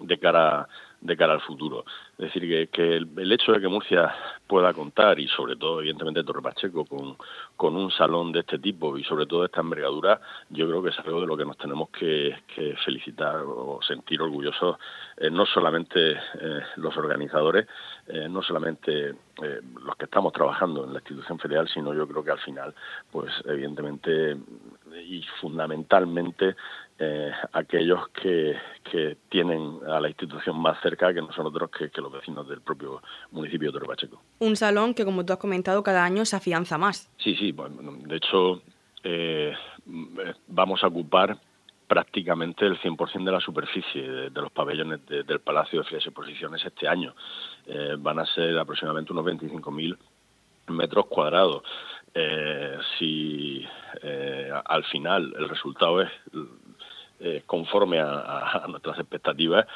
de 0.01 0.19
cara 0.19 0.69
de 1.01 1.17
cara 1.17 1.35
al 1.35 1.41
futuro. 1.43 1.85
Es 2.19 2.33
decir, 2.33 2.43
que, 2.43 2.69
que 2.69 2.97
el, 2.97 3.33
hecho 3.33 3.53
de 3.53 3.61
que 3.61 3.69
Murcia 3.69 4.15
pueda 4.47 4.73
contar, 4.73 5.19
y 5.19 5.27
sobre 5.29 5.57
todo, 5.57 5.81
evidentemente, 5.81 6.23
Torre 6.23 6.43
Pacheco, 6.43 6.85
con, 6.85 7.17
con 7.57 7.77
un 7.77 7.91
salón 7.91 8.31
de 8.31 8.41
este 8.41 8.59
tipo 8.59 8.97
y 8.97 9.05
sobre 9.05 9.27
todo 9.27 9.41
de 9.41 9.47
esta 9.47 9.61
envergadura, 9.61 10.21
yo 10.51 10.69
creo 10.69 10.83
que 10.83 10.91
es 10.91 10.99
algo 11.01 11.21
de 11.21 11.27
lo 11.27 11.37
que 11.37 11.45
nos 11.45 11.59
tenemos 11.59 11.91
que, 11.91 12.37
felicitar 12.85 13.37
o 13.45 13.81
sentir 13.83 14.23
orgullosos, 14.23 14.79
eh, 15.17 15.31
no 15.31 15.45
solamente 15.47 16.13
eh, 16.13 16.61
los 16.77 16.97
organizadores, 16.97 17.67
eh, 18.07 18.29
no 18.29 18.43
solamente 18.43 19.15
los 19.83 19.97
que 19.97 20.05
estamos 20.05 20.33
trabajando 20.33 20.85
en 20.85 20.93
la 20.93 21.01
institución 21.01 21.39
federal, 21.41 21.69
sino 21.69 21.93
yo 21.93 22.07
creo 22.07 22.23
que 22.23 22.31
al 22.31 22.39
final, 22.39 22.73
pues 23.11 23.33
evidentemente 23.47 24.37
y 25.05 25.23
fundamentalmente 25.41 26.55
aquellos 27.53 28.09
que, 28.11 28.57
que, 28.89 29.17
tienen 29.29 29.81
a 29.89 29.99
la 29.99 30.09
institución 30.09 30.57
más 30.57 30.81
cerca 30.81 31.13
que 31.13 31.21
no 31.21 31.33
son 31.33 31.47
otros 31.47 31.69
que, 31.71 31.91
los 32.05 32.13
vecinos 32.13 32.49
del 32.49 32.61
propio 32.61 33.03
municipio 33.33 33.73
de 33.73 33.81
Torre 33.81 34.09
Un 34.39 34.57
salón 34.57 34.95
que, 34.95 35.05
como 35.05 35.25
tú 35.25 35.33
has 35.33 35.39
comentado, 35.39 35.83
cada 35.83 36.05
año 36.05 36.25
se 36.25 36.37
afianza 36.37 36.79
más. 36.79 37.11
Sí, 37.19 37.35
sí, 37.35 37.53
de 37.53 38.17
hecho 38.17 38.63
eh, 39.03 39.53
vamos 40.47 40.85
a 40.85 40.87
ocupar 40.87 41.37
prácticamente 41.89 42.67
el 42.67 42.79
100% 42.81 43.25
de 43.25 43.33
la 43.33 43.41
superficie 43.41 44.03
de, 44.03 44.31
los 44.31 44.53
pabellones 44.53 45.05
del 45.07 45.41
Palacio 45.41 45.81
de 45.81 45.85
Ferias 45.85 46.07
y 46.07 46.09
Exposiciones 46.09 46.65
este 46.65 46.89
año. 46.89 47.15
Eh, 47.67 47.97
van 47.99 48.19
a 48.19 48.27
ser 48.27 48.59
aproximadamente 48.59 49.13
unos 49.13 49.25
25.000 49.27 49.97
metros 50.69 51.07
cuadrados. 51.07 51.63
si 52.99 53.67
al 54.65 54.85
final 54.85 55.35
el 55.37 55.49
resultado 55.49 56.01
es 56.01 56.11
eh, 57.21 57.43
conforme 57.47 58.01
a, 58.01 58.67
nuestras 58.69 58.99
expectativas 58.99 59.67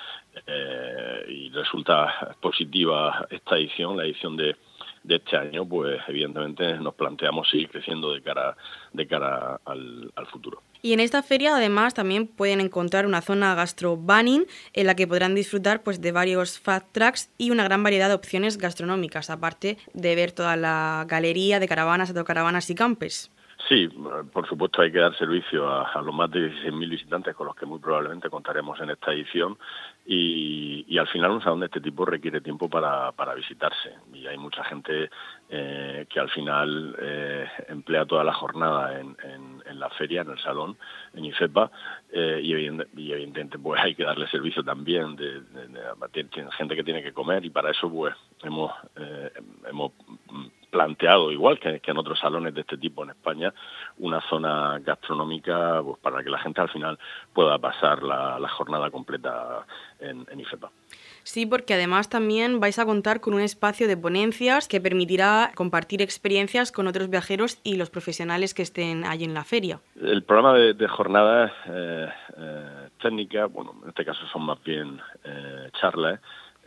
eh, 0.47 1.25
y 1.29 1.51
resulta 1.51 2.37
positiva 2.41 3.27
esta 3.31 3.57
edición, 3.57 3.97
la 3.97 4.05
edición 4.05 4.37
de, 4.37 4.57
este 5.09 5.37
año, 5.37 5.67
pues 5.67 6.01
evidentemente 6.09 6.75
nos 6.75 6.95
planteamos 6.95 7.49
seguir 7.49 7.71
creciendo 7.71 8.13
de 8.13 8.21
cara, 8.21 8.57
de 8.93 9.07
cara 9.07 9.59
al, 9.65 10.13
futuro. 10.31 10.63
Y 10.83 10.93
en 10.93 11.01
esta 11.01 11.23
feria 11.23 11.57
además 11.57 11.95
también 11.95 12.27
pueden 12.27 12.61
encontrar 12.61 13.07
una 13.07 13.23
zona 13.23 13.55
gastro 13.55 13.97
banning 13.97 14.45
en 14.75 14.87
la 14.87 14.97
que 14.97 15.07
podrán 15.07 15.35
disfrutar 15.35 15.83
pues 15.83 16.03
de 16.03 16.13
varios 16.13 16.59
fat 16.59 16.85
tracks 16.93 17.31
y 17.39 17.51
una 17.51 17.65
gran 17.65 17.83
variedad 17.83 18.09
de 18.09 18.15
opciones 18.15 18.59
gastronómicas, 18.59 19.31
aparte 19.31 19.79
de 19.95 20.15
ver 20.15 20.33
toda 20.33 20.57
la 20.57 21.07
galería 21.09 21.61
de 21.61 21.69
caravanas, 21.69 22.11
autocaravanas 22.11 22.69
y 22.69 22.75
campes. 22.75 23.31
Sí, 23.67 23.89
por 24.33 24.49
supuesto 24.49 24.83
hay 24.83 24.93
que 24.93 25.01
dar 25.01 25.17
servicio 25.19 25.69
a, 25.69 26.01
los 26.01 26.15
más 26.15 26.31
de 26.31 26.49
16.000 26.49 26.89
visitantes 26.89 27.35
con 27.35 27.49
los 27.49 27.57
que 27.57 27.67
muy 27.67 27.81
probablemente 27.81 28.31
contaremos 28.31 28.79
en 28.81 28.91
esta 28.91 29.13
edición 29.13 29.59
y, 30.07 30.97
al 30.97 31.09
final 31.09 31.33
un 31.33 31.43
salón 31.43 31.61
de 31.61 31.67
este 31.67 31.81
tipo 31.81 32.05
requiere 32.05 32.41
tiempo 32.41 32.69
para, 32.69 33.13
para 33.13 33.35
visitarse. 33.35 33.95
Y 34.13 34.27
hay 34.27 34.39
mucha 34.39 34.65
gente 34.65 35.11
eh, 35.49 36.07
que 36.09 36.21
al 36.21 36.31
final 36.31 36.97
eh, 37.01 37.47
emplea 37.69 38.07
toda 38.07 38.25
la 38.25 38.33
jornada 38.33 38.99
en, 39.01 39.17
la 39.79 39.91
feria, 39.91 40.23
en 40.23 40.31
el 40.31 40.39
salón, 40.39 40.77
en 41.15 41.25
IFEPA 41.25 41.71
eh, 42.11 42.41
y, 42.43 42.53
evidentemente 42.53 43.59
pues 43.59 43.81
hay 43.81 43.95
que 43.95 44.05
darle 44.05 44.29
servicio 44.29 44.65
también 44.65 45.15
de, 45.15 45.43
gente 46.57 46.75
que 46.75 46.85
tiene 46.85 47.03
que 47.03 47.13
comer 47.13 47.45
y 47.45 47.51
para 47.51 47.71
eso 47.71 47.89
pues 47.91 48.15
hemos, 48.43 48.73
hemos 49.69 49.93
planteado, 50.71 51.33
igual 51.33 51.59
que, 51.59 51.81
en 51.85 51.99
otros 51.99 52.19
salones 52.19 52.55
de 52.55 52.61
este 52.61 52.77
tipo 52.77 53.03
en 53.05 53.11
España, 53.11 53.53
una 53.99 54.21
zona 54.29 54.79
gastronómica 54.81 55.81
pues, 55.83 55.99
para 55.99 56.23
que 56.23 56.31
la 56.31 56.39
gente 56.39 56.61
al 56.61 56.69
final 56.69 56.99
pueda 57.33 57.59
pasar 57.59 58.03
la, 58.03 58.49
jornada 58.49 58.91
completa 58.91 59.67
en, 60.01 60.27
IFEPA. 60.39 60.71
Sí, 61.23 61.45
porque 61.45 61.75
además 61.75 62.09
también 62.09 62.61
vais 62.61 62.79
a 62.79 62.87
contar 62.87 63.21
con 63.21 63.35
un 63.35 63.41
espacio 63.41 63.87
de 63.87 63.97
ponencias 63.97 64.67
que 64.69 64.81
permitirá 64.81 65.53
compartir 65.55 66.01
experiencias 66.01 66.73
con 66.73 66.87
otros 66.87 67.11
viajeros 67.11 67.59
y 67.63 67.77
los 67.77 67.91
profesionales 67.91 68.55
que 68.55 68.63
estén 68.63 69.05
allí 69.05 69.25
en 69.25 69.35
la 69.35 69.45
feria. 69.45 69.81
El 70.01 70.23
programa 70.23 70.55
de, 70.55 70.89
jornadas 70.89 71.53
eh, 71.67 72.09
eh, 72.39 72.89
técnicas, 73.01 73.53
bueno, 73.53 73.75
en 73.83 73.91
este 73.91 74.05
caso 74.05 74.27
son 74.33 74.43
más 74.43 74.63
bien 74.65 75.01
eh, 75.25 75.71
charlas, 75.79 76.21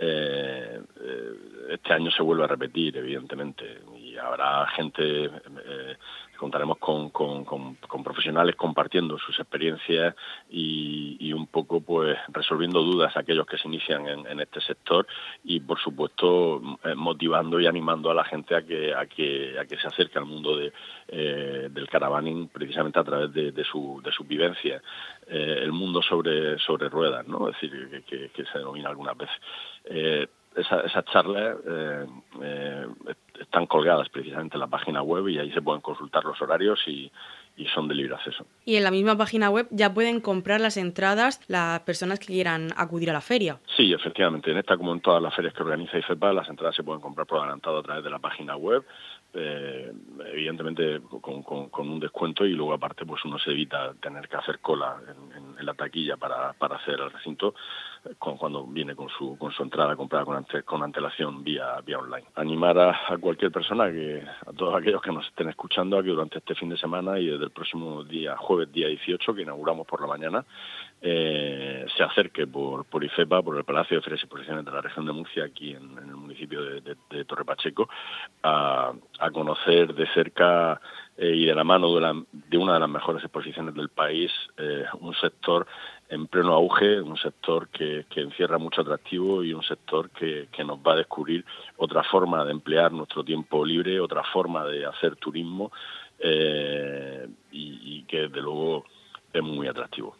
eh, 0.03 0.81
eh, 0.99 1.33
este 1.69 1.93
año 1.93 2.09
se 2.09 2.23
vuelve 2.23 2.43
a 2.43 2.47
repetir, 2.47 2.97
evidentemente, 2.97 3.81
habrá 4.21 4.67
gente, 4.67 5.25
eh, 5.25 5.97
contaremos 6.37 6.77
con, 6.79 7.11
profesionales 8.03 8.55
compartiendo 8.55 9.17
sus 9.19 9.39
experiencias 9.39 10.15
y, 10.49 11.31
un 11.33 11.47
poco 11.47 11.79
pues 11.79 12.17
resolviendo 12.27 12.83
dudas 12.83 13.15
a 13.15 13.21
aquellos 13.21 13.45
que 13.45 13.57
se 13.57 13.67
inician 13.67 14.07
en, 14.07 14.39
este 14.39 14.59
sector 14.59 15.07
y 15.43 15.59
por 15.61 15.79
supuesto 15.79 16.61
motivando 16.95 17.59
y 17.59 17.67
animando 17.67 18.11
a 18.11 18.13
la 18.13 18.25
gente 18.25 18.55
a 18.55 18.63
que 18.63 18.93
a 18.93 19.05
que 19.05 19.57
a 19.57 19.65
que 19.65 19.77
se 19.77 19.87
acerque 19.87 20.19
al 20.19 20.25
mundo 20.25 20.57
de, 20.57 20.73
del 21.69 21.87
caravaning 21.87 22.49
precisamente 22.49 22.99
a 22.99 23.03
través 23.03 23.33
de, 23.33 23.63
su 23.63 24.01
de 24.03 24.11
su 24.11 24.25
vivencia 24.25 24.81
el 25.27 25.71
mundo 25.71 26.01
sobre 26.01 26.59
sobre 26.59 26.89
ruedas 26.89 27.25
no 27.27 27.47
es 27.47 27.55
decir 27.61 28.03
que 28.05 28.45
se 28.45 28.57
denomina 28.57 28.89
algunas 28.89 29.15
veces 29.17 30.29
eh, 30.55 30.61
esas 30.85 31.05
charlas 31.05 31.57
eh, 31.67 32.05
eh, 32.41 32.87
están 33.39 33.65
colgadas 33.67 34.09
precisamente 34.09 34.55
en 34.55 34.59
la 34.59 34.67
página 34.67 35.01
web 35.01 35.27
y 35.29 35.39
ahí 35.39 35.51
se 35.51 35.61
pueden 35.61 35.81
consultar 35.81 36.23
los 36.25 36.41
horarios 36.41 36.79
y, 36.87 37.11
son 37.75 37.87
de 37.87 37.93
libre 37.93 38.15
acceso. 38.15 38.47
Y 38.65 38.75
en 38.75 38.83
la 38.83 38.89
misma 38.89 39.15
página 39.15 39.51
web 39.51 39.67
ya 39.69 39.93
pueden 39.93 40.19
comprar 40.19 40.59
las 40.59 40.77
entradas 40.77 41.39
las 41.47 41.81
personas 41.81 42.17
que 42.17 42.25
quieran 42.25 42.69
acudir 42.75 43.11
a 43.11 43.13
la 43.13 43.21
feria. 43.21 43.59
Sí, 43.77 43.93
efectivamente. 43.93 44.49
En 44.49 44.57
esta, 44.57 44.77
como 44.77 44.93
en 44.93 44.99
todas 44.99 45.21
las 45.21 45.35
ferias 45.35 45.53
que 45.53 45.61
organiza 45.61 45.95
IFEPA, 45.99 46.33
las 46.33 46.49
entradas 46.49 46.75
se 46.75 46.81
pueden 46.83 47.01
comprar 47.01 47.27
por 47.27 47.37
adelantado 47.37 47.77
a 47.77 47.83
través 47.83 48.03
de 48.03 48.09
la 48.09 48.17
página 48.17 48.55
web 48.55 48.83
eh, 49.33 49.93
evidentemente 50.33 50.99
con, 51.21 51.89
un 51.89 51.99
descuento 52.01 52.45
y 52.45 52.51
luego 52.51 52.73
aparte 52.73 53.05
pues 53.05 53.23
uno 53.23 53.39
se 53.39 53.51
evita 53.51 53.93
tener 53.93 54.27
que 54.27 54.35
hacer 54.35 54.59
cola 54.59 54.97
en, 55.57 55.65
la 55.65 55.73
taquilla 55.73 56.17
para, 56.17 56.51
para 56.53 56.77
hacer 56.77 56.99
el 56.99 57.11
recinto 57.11 57.53
eh, 58.05 58.15
cuando 58.17 58.65
viene 58.65 58.95
con 58.95 59.09
su 59.09 59.37
con 59.37 59.51
su 59.51 59.63
entrada 59.63 59.95
comprada 59.95 60.25
con, 60.25 60.45
con 60.65 60.83
antelación 60.83 61.43
vía 61.43 61.79
vía 61.85 61.99
online. 61.99 62.27
Animar 62.35 62.77
a, 62.79 63.17
cualquier 63.19 63.51
persona 63.51 63.91
que 63.91 64.23
a 64.45 64.53
todos 64.53 64.75
aquellos 64.75 65.01
que 65.01 65.11
nos 65.11 65.25
estén 65.27 65.49
escuchando 65.49 65.97
a 65.97 66.03
que 66.03 66.09
durante 66.09 66.39
este 66.39 66.55
fin 66.55 66.69
de 66.69 66.77
semana 66.77 67.19
y 67.19 67.27
desde 67.27 67.45
el 67.45 67.51
próximo 67.51 68.03
día 68.03 68.35
jueves 68.37 68.71
día 68.71 68.87
18 68.87 69.33
que 69.33 69.41
inauguramos 69.43 69.87
por 69.87 70.01
la 70.01 70.07
mañana 70.07 70.45
eh, 71.03 71.83
se 71.97 72.03
acerque 72.03 72.45
por, 72.45 72.85
por 72.85 73.03
IFEPA, 73.03 73.41
por 73.41 73.57
el 73.57 73.63
Palacio 73.63 73.97
de 73.97 74.03
Ferias 74.03 74.21
Exposiciones 74.21 74.63
de 74.63 74.71
la 74.71 74.81
región 74.81 75.05
de 75.07 75.11
Murcia, 75.11 75.45
aquí 75.45 75.71
en, 75.71 75.97
el 75.97 76.15
municipio 76.15 76.61
de, 76.61 76.95
de, 77.09 77.25
Torre 77.25 77.43
Pacheco, 77.43 77.89
a, 78.43 78.93
conocer 79.33 79.95
de 79.95 80.05
cerca 80.13 80.79
eh, 81.17 81.33
y 81.35 81.45
de 81.45 81.55
la 81.55 81.63
mano 81.63 81.87
de, 81.95 82.57
una 82.57 82.73
de 82.75 82.79
las 82.79 82.89
mejores 82.89 83.23
exposiciones 83.23 83.73
del 83.73 83.89
país, 83.89 84.31
eh, 84.57 84.85
un 84.99 85.15
sector 85.15 85.65
en 86.11 86.27
pleno 86.27 86.53
auge, 86.53 87.01
un 87.01 87.17
sector 87.17 87.69
que, 87.69 88.05
encierra 88.15 88.57
mucho 88.57 88.81
atractivo 88.81 89.43
y 89.43 89.53
un 89.53 89.63
sector 89.63 90.09
que, 90.11 90.47
nos 90.63 90.77
va 90.79 90.93
a 90.93 90.97
descubrir 90.97 91.43
otra 91.77 92.03
forma 92.03 92.43
de 92.45 92.51
emplear 92.51 92.91
nuestro 92.91 93.23
tiempo 93.23 93.65
libre, 93.65 93.99
otra 93.99 94.21
forma 94.31 94.65
de 94.65 94.85
hacer 94.85 95.15
turismo 95.15 95.71
y, 96.21 97.97
y 97.97 98.05
que 98.07 98.23
desde 98.27 98.41
luego 98.41 98.85
es 99.33 99.41
muy 99.41 99.67
atractivo. 99.67 100.15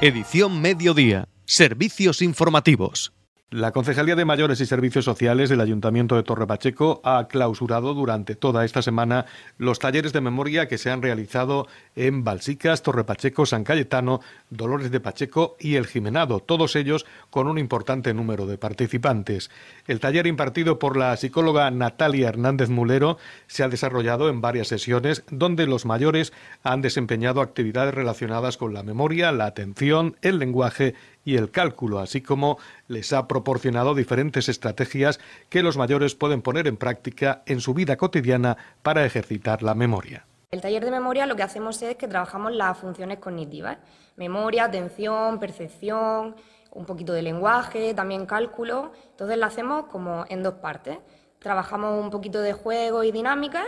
Edición 0.00 0.60
Mediodía. 0.60 1.28
Servicios 1.46 2.20
informativos. 2.20 3.12
La 3.54 3.70
Concejalía 3.70 4.16
de 4.16 4.24
Mayores 4.24 4.60
y 4.60 4.66
Servicios 4.66 5.04
Sociales 5.04 5.48
del 5.48 5.60
Ayuntamiento 5.60 6.16
de 6.16 6.24
Torre 6.24 6.44
Pacheco 6.44 7.00
ha 7.04 7.28
clausurado 7.28 7.94
durante 7.94 8.34
toda 8.34 8.64
esta 8.64 8.82
semana 8.82 9.26
los 9.58 9.78
talleres 9.78 10.12
de 10.12 10.20
memoria 10.20 10.66
que 10.66 10.76
se 10.76 10.90
han 10.90 11.02
realizado 11.02 11.68
en 11.94 12.24
Balsicas, 12.24 12.82
Torre 12.82 13.04
Pacheco, 13.04 13.46
San 13.46 13.62
Cayetano, 13.62 14.20
Dolores 14.50 14.90
de 14.90 14.98
Pacheco 14.98 15.54
y 15.60 15.76
El 15.76 15.86
Jimenado, 15.86 16.40
todos 16.40 16.74
ellos 16.74 17.06
con 17.30 17.46
un 17.46 17.58
importante 17.58 18.12
número 18.12 18.46
de 18.46 18.58
participantes. 18.58 19.52
El 19.86 20.00
taller 20.00 20.26
impartido 20.26 20.80
por 20.80 20.96
la 20.96 21.16
psicóloga 21.16 21.70
Natalia 21.70 22.30
Hernández 22.30 22.70
Mulero 22.70 23.18
se 23.46 23.62
ha 23.62 23.68
desarrollado 23.68 24.30
en 24.30 24.40
varias 24.40 24.66
sesiones 24.66 25.22
donde 25.30 25.68
los 25.68 25.86
mayores 25.86 26.32
han 26.64 26.82
desempeñado 26.82 27.40
actividades 27.40 27.94
relacionadas 27.94 28.56
con 28.56 28.74
la 28.74 28.82
memoria, 28.82 29.30
la 29.30 29.46
atención, 29.46 30.16
el 30.22 30.40
lenguaje 30.40 30.96
y 31.24 31.36
el 31.36 31.50
cálculo, 31.50 31.98
así 31.98 32.20
como 32.20 32.58
les 32.88 33.12
ha 33.12 33.26
proporcionado 33.26 33.94
diferentes 33.94 34.48
estrategias 34.48 35.20
que 35.48 35.62
los 35.62 35.76
mayores 35.76 36.14
pueden 36.14 36.42
poner 36.42 36.66
en 36.66 36.76
práctica 36.76 37.42
en 37.46 37.60
su 37.60 37.74
vida 37.74 37.96
cotidiana 37.96 38.56
para 38.82 39.04
ejercitar 39.04 39.62
la 39.62 39.74
memoria. 39.74 40.26
El 40.50 40.60
taller 40.60 40.84
de 40.84 40.90
memoria 40.90 41.26
lo 41.26 41.34
que 41.34 41.42
hacemos 41.42 41.82
es 41.82 41.96
que 41.96 42.06
trabajamos 42.06 42.52
las 42.52 42.78
funciones 42.78 43.18
cognitivas, 43.18 43.78
memoria, 44.16 44.64
atención, 44.64 45.40
percepción, 45.40 46.36
un 46.70 46.84
poquito 46.84 47.12
de 47.12 47.22
lenguaje, 47.22 47.94
también 47.94 48.26
cálculo. 48.26 48.92
Entonces 49.10 49.36
lo 49.36 49.46
hacemos 49.46 49.86
como 49.86 50.24
en 50.28 50.42
dos 50.42 50.54
partes. 50.54 50.98
Trabajamos 51.38 52.02
un 52.02 52.10
poquito 52.10 52.40
de 52.40 52.52
juego 52.52 53.02
y 53.02 53.12
dinámica 53.12 53.64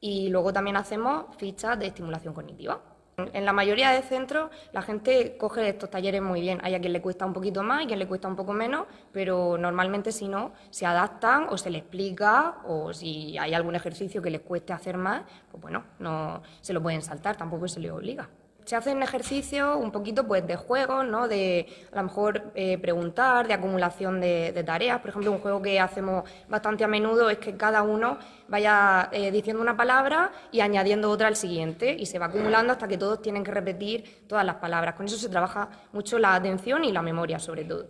y 0.00 0.28
luego 0.28 0.52
también 0.52 0.76
hacemos 0.76 1.26
fichas 1.36 1.78
de 1.78 1.88
estimulación 1.88 2.32
cognitiva. 2.32 2.80
En 3.18 3.46
la 3.46 3.54
mayoría 3.54 3.92
de 3.92 4.02
centros 4.02 4.50
la 4.72 4.82
gente 4.82 5.38
coge 5.38 5.66
estos 5.70 5.88
talleres 5.88 6.20
muy 6.20 6.42
bien. 6.42 6.60
Hay 6.62 6.74
a 6.74 6.80
quien 6.80 6.92
le 6.92 7.00
cuesta 7.00 7.24
un 7.24 7.32
poquito 7.32 7.62
más 7.62 7.82
y 7.82 7.86
quien 7.86 7.98
le 7.98 8.06
cuesta 8.06 8.28
un 8.28 8.36
poco 8.36 8.52
menos, 8.52 8.86
pero 9.10 9.56
normalmente 9.56 10.12
si 10.12 10.28
no, 10.28 10.52
se 10.68 10.84
adaptan 10.84 11.46
o 11.48 11.56
se 11.56 11.70
le 11.70 11.78
explica 11.78 12.58
o 12.66 12.92
si 12.92 13.38
hay 13.38 13.54
algún 13.54 13.74
ejercicio 13.74 14.20
que 14.20 14.28
les 14.28 14.42
cueste 14.42 14.74
hacer 14.74 14.98
más, 14.98 15.22
pues 15.50 15.62
bueno, 15.62 15.84
no 15.98 16.42
se 16.60 16.74
lo 16.74 16.82
pueden 16.82 17.00
saltar, 17.00 17.38
tampoco 17.38 17.66
se 17.68 17.80
les 17.80 17.90
obliga 17.90 18.28
se 18.66 18.74
hacen 18.74 19.00
ejercicios 19.00 19.76
un 19.76 19.92
poquito 19.92 20.26
pues 20.26 20.44
de 20.44 20.56
juego, 20.56 21.04
¿no? 21.04 21.28
De 21.28 21.68
a 21.92 21.96
lo 21.96 22.02
mejor 22.02 22.50
eh, 22.56 22.76
preguntar, 22.78 23.46
de 23.46 23.54
acumulación 23.54 24.20
de, 24.20 24.62
tareas. 24.66 25.00
Por 25.00 25.10
ejemplo, 25.10 25.30
un 25.30 25.38
juego 25.38 25.62
que 25.62 25.78
hacemos 25.78 26.28
bastante 26.48 26.82
a 26.82 26.88
menudo 26.88 27.30
es 27.30 27.38
que 27.38 27.56
cada 27.56 27.84
uno 27.84 28.18
vaya 28.48 29.08
eh, 29.12 29.30
diciendo 29.30 29.62
una 29.62 29.76
palabra 29.76 30.32
y 30.50 30.60
añadiendo 30.60 31.08
otra 31.10 31.28
al 31.28 31.36
siguiente 31.36 31.94
y 31.96 32.06
se 32.06 32.18
va 32.18 32.26
acumulando 32.26 32.72
hasta 32.72 32.88
que 32.88 32.98
todos 32.98 33.22
tienen 33.22 33.44
que 33.44 33.52
repetir 33.52 34.24
todas 34.26 34.44
las 34.44 34.56
palabras. 34.56 34.96
Con 34.96 35.06
eso 35.06 35.16
se 35.16 35.28
trabaja 35.28 35.68
mucho 35.92 36.18
la 36.18 36.34
atención 36.34 36.82
y 36.82 36.90
la 36.90 37.02
memoria 37.02 37.38
sobre 37.38 37.64
todo. 37.64 37.86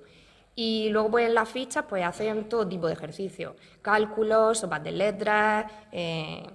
Y 0.54 0.90
luego 0.90 1.11
pues 1.11 1.26
en 1.26 1.35
las 1.35 1.49
fichas 1.49 1.87
pues 1.88 2.04
hacen 2.04 2.50
todo 2.50 2.68
tipo 2.68 2.87
de 2.87 2.92
ejercicios, 2.92 3.54
cálculos, 3.80 4.59
sopas 4.59 4.85
de 4.85 4.90
letras, 4.90 5.73
eh, 5.90 6.47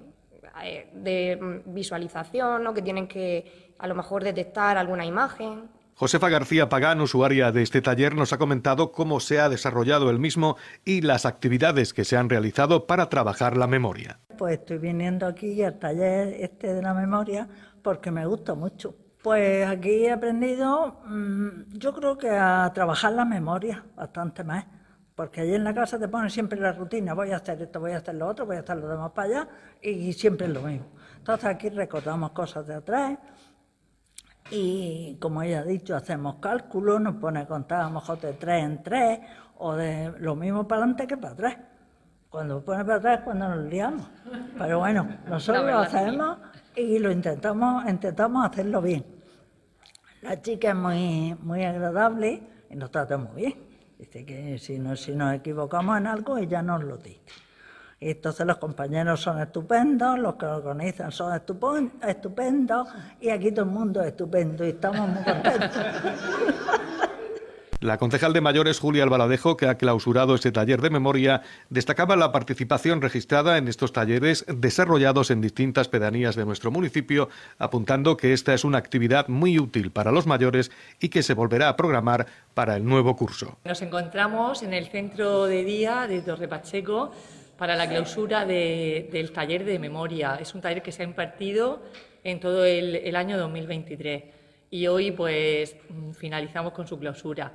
de 0.93 1.61
visualización, 1.65 2.63
¿no? 2.63 2.73
que 2.73 2.81
tienen 2.81 3.07
que 3.07 3.70
a 3.81 3.88
lo 3.88 3.95
mejor 3.95 4.23
detectar 4.23 4.77
alguna 4.77 5.05
imagen. 5.05 5.69
Josefa 5.95 6.29
García 6.29 6.69
Pagán, 6.69 7.01
usuaria 7.01 7.51
de 7.51 7.63
este 7.63 7.81
taller, 7.81 8.15
nos 8.15 8.31
ha 8.31 8.38
comentado 8.38 8.91
cómo 8.91 9.19
se 9.19 9.39
ha 9.39 9.50
desarrollado 9.50 10.09
el 10.09 10.19
mismo 10.19 10.55
y 10.85 11.01
las 11.01 11.25
actividades 11.25 11.93
que 11.93 12.05
se 12.05 12.15
han 12.15 12.29
realizado 12.29 12.85
para 12.85 13.09
trabajar 13.09 13.57
la 13.57 13.67
memoria. 13.67 14.19
Pues 14.38 14.59
estoy 14.59 14.77
viniendo 14.77 15.25
aquí 15.25 15.61
al 15.63 15.79
taller 15.79 16.35
este 16.39 16.73
de 16.73 16.81
la 16.81 16.93
memoria 16.93 17.47
porque 17.81 18.11
me 18.11 18.25
gusta 18.25 18.53
mucho. 18.53 18.95
Pues 19.23 19.67
aquí 19.67 20.05
he 20.05 20.11
aprendido, 20.11 21.01
mm, 21.05 21.77
yo 21.77 21.93
creo 21.93 22.17
que 22.17 22.29
a 22.29 22.71
trabajar 22.73 23.13
la 23.13 23.25
memoria 23.25 23.83
bastante 23.95 24.43
más, 24.43 24.65
porque 25.15 25.41
allí 25.41 25.53
en 25.53 25.63
la 25.63 25.73
casa 25.73 26.00
te 26.00 26.07
ponen 26.07 26.29
siempre 26.29 26.59
la 26.59 26.71
rutina, 26.71 27.13
voy 27.13 27.31
a 27.31 27.38
hacer 27.38 27.61
esto, 27.61 27.79
voy 27.79 27.91
a 27.91 27.97
hacer 27.97 28.15
lo 28.15 28.27
otro, 28.27 28.47
voy 28.47 28.57
a 28.57 28.61
hacer 28.61 28.77
lo 28.77 28.88
demás 28.88 29.11
para 29.11 29.27
allá, 29.27 29.47
y 29.81 30.13
siempre 30.13 30.47
es 30.47 30.53
lo 30.53 30.61
mismo. 30.61 30.88
Entonces 31.17 31.45
aquí 31.45 31.69
recordamos 31.69 32.31
cosas 32.31 32.65
de 32.65 32.73
atrás, 32.73 33.19
y 34.51 35.17
como 35.20 35.41
ella 35.41 35.62
ha 35.62 35.63
dicho, 35.63 35.96
hacemos 35.96 36.36
cálculos, 36.36 37.00
nos 37.00 37.15
pone 37.15 37.39
a 37.39 37.48
contar 37.48 37.81
a 37.81 37.84
lo 37.86 37.91
mejor 37.91 38.20
de 38.20 38.34
tres 38.34 38.63
en 38.63 38.84
tres 38.84 39.20
o 39.58 39.74
de 39.75 40.12
lo 40.20 40.36
mismo 40.36 40.67
para 40.67 40.81
adelante 40.81 41.08
que 41.08 41.17
para 41.17 41.34
atrás. 41.34 41.58
Cuando 42.29 42.63
pone 42.63 42.84
para 42.84 42.98
atrás 42.98 43.22
cuando 43.24 43.48
nos 43.48 43.65
liamos. 43.65 44.08
Pero 44.58 44.79
bueno, 44.79 45.08
nosotros 45.27 45.65
lo 45.65 45.79
hacemos 45.79 46.38
y 46.75 47.00
lo 47.00 47.12
intentamos, 47.12 47.89
intentamos 47.89 48.46
hacerlo 48.46 48.81
bien. 48.81 49.05
La 50.22 50.41
chica 50.41 50.70
es 50.70 50.75
muy, 50.75 51.36
muy 51.41 51.63
agradable 51.63 52.43
y 52.70 52.75
nos 52.75 52.91
trata 52.91 53.17
muy 53.17 53.36
bien. 53.36 53.55
Dice 53.98 54.25
que 54.25 54.58
si, 54.60 54.79
no, 54.79 54.96
si 54.96 55.13
nos 55.13 55.34
equivocamos 55.34 55.98
en 55.98 56.08
algo, 56.08 56.38
ella 56.38 56.62
nos 56.62 56.84
lo 56.84 56.98
dice. 56.98 57.22
Y 58.03 58.10
entonces 58.10 58.48
los 58.48 58.58
compañeros 58.58 59.22
son 59.22 59.39
estupendos, 59.39 60.17
los 60.17 60.34
que 60.34 60.48
lo 60.48 60.58
organizan 60.58 61.12
son 61.12 61.36
estupendos, 61.36 62.88
y 63.22 63.29
aquí 63.29 63.51
todo 63.51 63.65
el 63.65 63.72
mundo 63.72 64.01
es 64.01 64.08
estupendo 64.08 64.65
y 64.65 64.70
estamos 64.70 65.08
muy 65.08 65.24
contentos. 65.24 65.84
La 67.79 68.00
concejal 68.00 68.34
de 68.34 68.41
mayores 68.41 68.79
Julia 68.79 69.03
Albaladejo, 69.03 69.55
que 69.55 69.67
ha 69.67 69.77
clausurado 69.77 70.34
este 70.34 70.51
taller 70.51 70.81
de 70.81 70.89
memoria, 70.89 71.43
destacaba 71.70 72.15
la 72.15 72.31
participación 72.31 73.01
registrada 73.01 73.60
en 73.60 73.67
estos 73.67 73.93
talleres 73.93 74.46
desarrollados 74.48 75.29
en 75.29 75.41
distintas 75.41 75.88
pedanías 75.88 76.36
de 76.36 76.46
nuestro 76.46 76.72
municipio, 76.72 77.29
apuntando 77.60 78.17
que 78.17 78.34
esta 78.34 78.55
es 78.55 78.63
una 78.63 78.79
actividad 78.79 79.27
muy 79.27 79.60
útil 79.60 79.91
para 79.91 80.12
los 80.12 80.25
mayores 80.25 80.72
y 81.00 81.10
que 81.10 81.22
se 81.22 81.36
volverá 81.36 81.70
a 81.70 81.77
programar 81.77 82.25
para 82.55 82.75
el 82.75 82.84
nuevo 82.84 83.15
curso. 83.15 83.60
Nos 83.63 83.81
encontramos 83.84 84.63
en 84.63 84.74
el 84.74 84.88
centro 84.88 85.46
de 85.46 85.63
día 85.63 86.08
de 86.08 86.22
Torre 86.22 86.48
Pacheco 86.48 87.12
para 87.61 87.75
la 87.75 87.87
clausura 87.87 88.43
del 88.43 89.31
taller 89.31 89.63
de 89.65 89.77
memoria. 89.77 90.39
Es 90.41 90.55
un 90.55 90.61
taller 90.61 90.81
que 90.81 90.91
se 90.91 91.03
ha 91.03 91.05
impartido 91.05 91.83
en 92.23 92.39
todo 92.39 92.65
el, 92.65 93.15
año 93.15 93.37
2023 93.37 94.23
y 94.71 94.87
hoy 94.87 95.11
pues 95.11 95.77
finalizamos 96.17 96.73
con 96.73 96.87
su 96.87 96.97
clausura. 96.97 97.53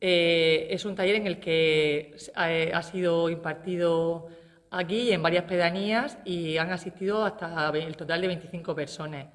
Eh, 0.00 0.68
es 0.70 0.84
un 0.84 0.94
taller 0.94 1.16
en 1.16 1.26
el 1.26 1.40
que 1.40 2.14
ha 2.36 2.82
sido 2.84 3.28
impartido 3.28 4.28
aquí 4.70 5.10
en 5.10 5.20
varias 5.20 5.46
pedanías 5.46 6.16
y 6.24 6.56
han 6.56 6.70
asistido 6.70 7.24
hasta 7.24 7.70
el 7.70 7.96
total 7.96 8.20
de 8.20 8.28
25 8.28 8.72
personas. 8.72 9.26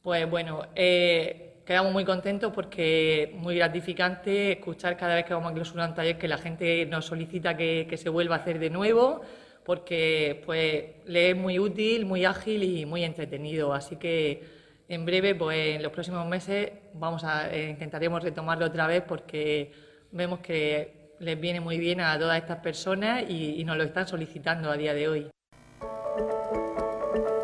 Pues 0.00 0.26
bueno, 0.30 0.68
eh, 0.74 1.53
quedamos 1.64 1.92
muy 1.92 2.04
contentos 2.04 2.52
porque 2.52 3.24
es 3.24 3.32
muy 3.32 3.56
gratificante 3.56 4.52
escuchar 4.52 4.96
cada 4.96 5.14
vez 5.14 5.24
que 5.24 5.34
vamos 5.34 5.50
a 5.50 5.54
clausurar 5.54 5.88
un 5.88 5.94
taller 5.94 6.18
que 6.18 6.28
la 6.28 6.38
gente 6.38 6.86
nos 6.86 7.06
solicita 7.06 7.56
que, 7.56 7.94
se 7.96 8.08
vuelva 8.08 8.36
a 8.36 8.38
hacer 8.40 8.58
de 8.58 8.70
nuevo 8.70 9.22
porque 9.64 10.42
pues 10.44 10.84
le 11.06 11.30
es 11.30 11.36
muy 11.36 11.58
útil, 11.58 12.04
muy 12.04 12.26
ágil 12.26 12.62
y 12.62 12.84
muy 12.84 13.02
entretenido. 13.02 13.72
Así 13.72 13.96
que 13.96 14.42
en 14.88 15.06
breve, 15.06 15.34
pues 15.34 15.76
en 15.76 15.82
los 15.82 15.90
próximos 15.90 16.26
meses, 16.26 16.70
vamos 16.92 17.24
a 17.24 17.50
eh, 17.50 17.70
intentaremos 17.70 18.22
retomarlo 18.22 18.66
otra 18.66 18.86
vez 18.86 19.02
porque 19.08 19.72
vemos 20.12 20.40
que 20.40 21.14
les 21.18 21.40
viene 21.40 21.60
muy 21.60 21.78
bien 21.78 22.02
a 22.02 22.18
todas 22.18 22.36
estas 22.36 22.58
personas 22.58 23.24
y 23.28 23.64
nos 23.64 23.78
lo 23.78 23.84
están 23.84 24.06
solicitando 24.06 24.70
a 24.70 24.76
día 24.76 24.92
de 24.92 25.08
hoy. 25.08 25.30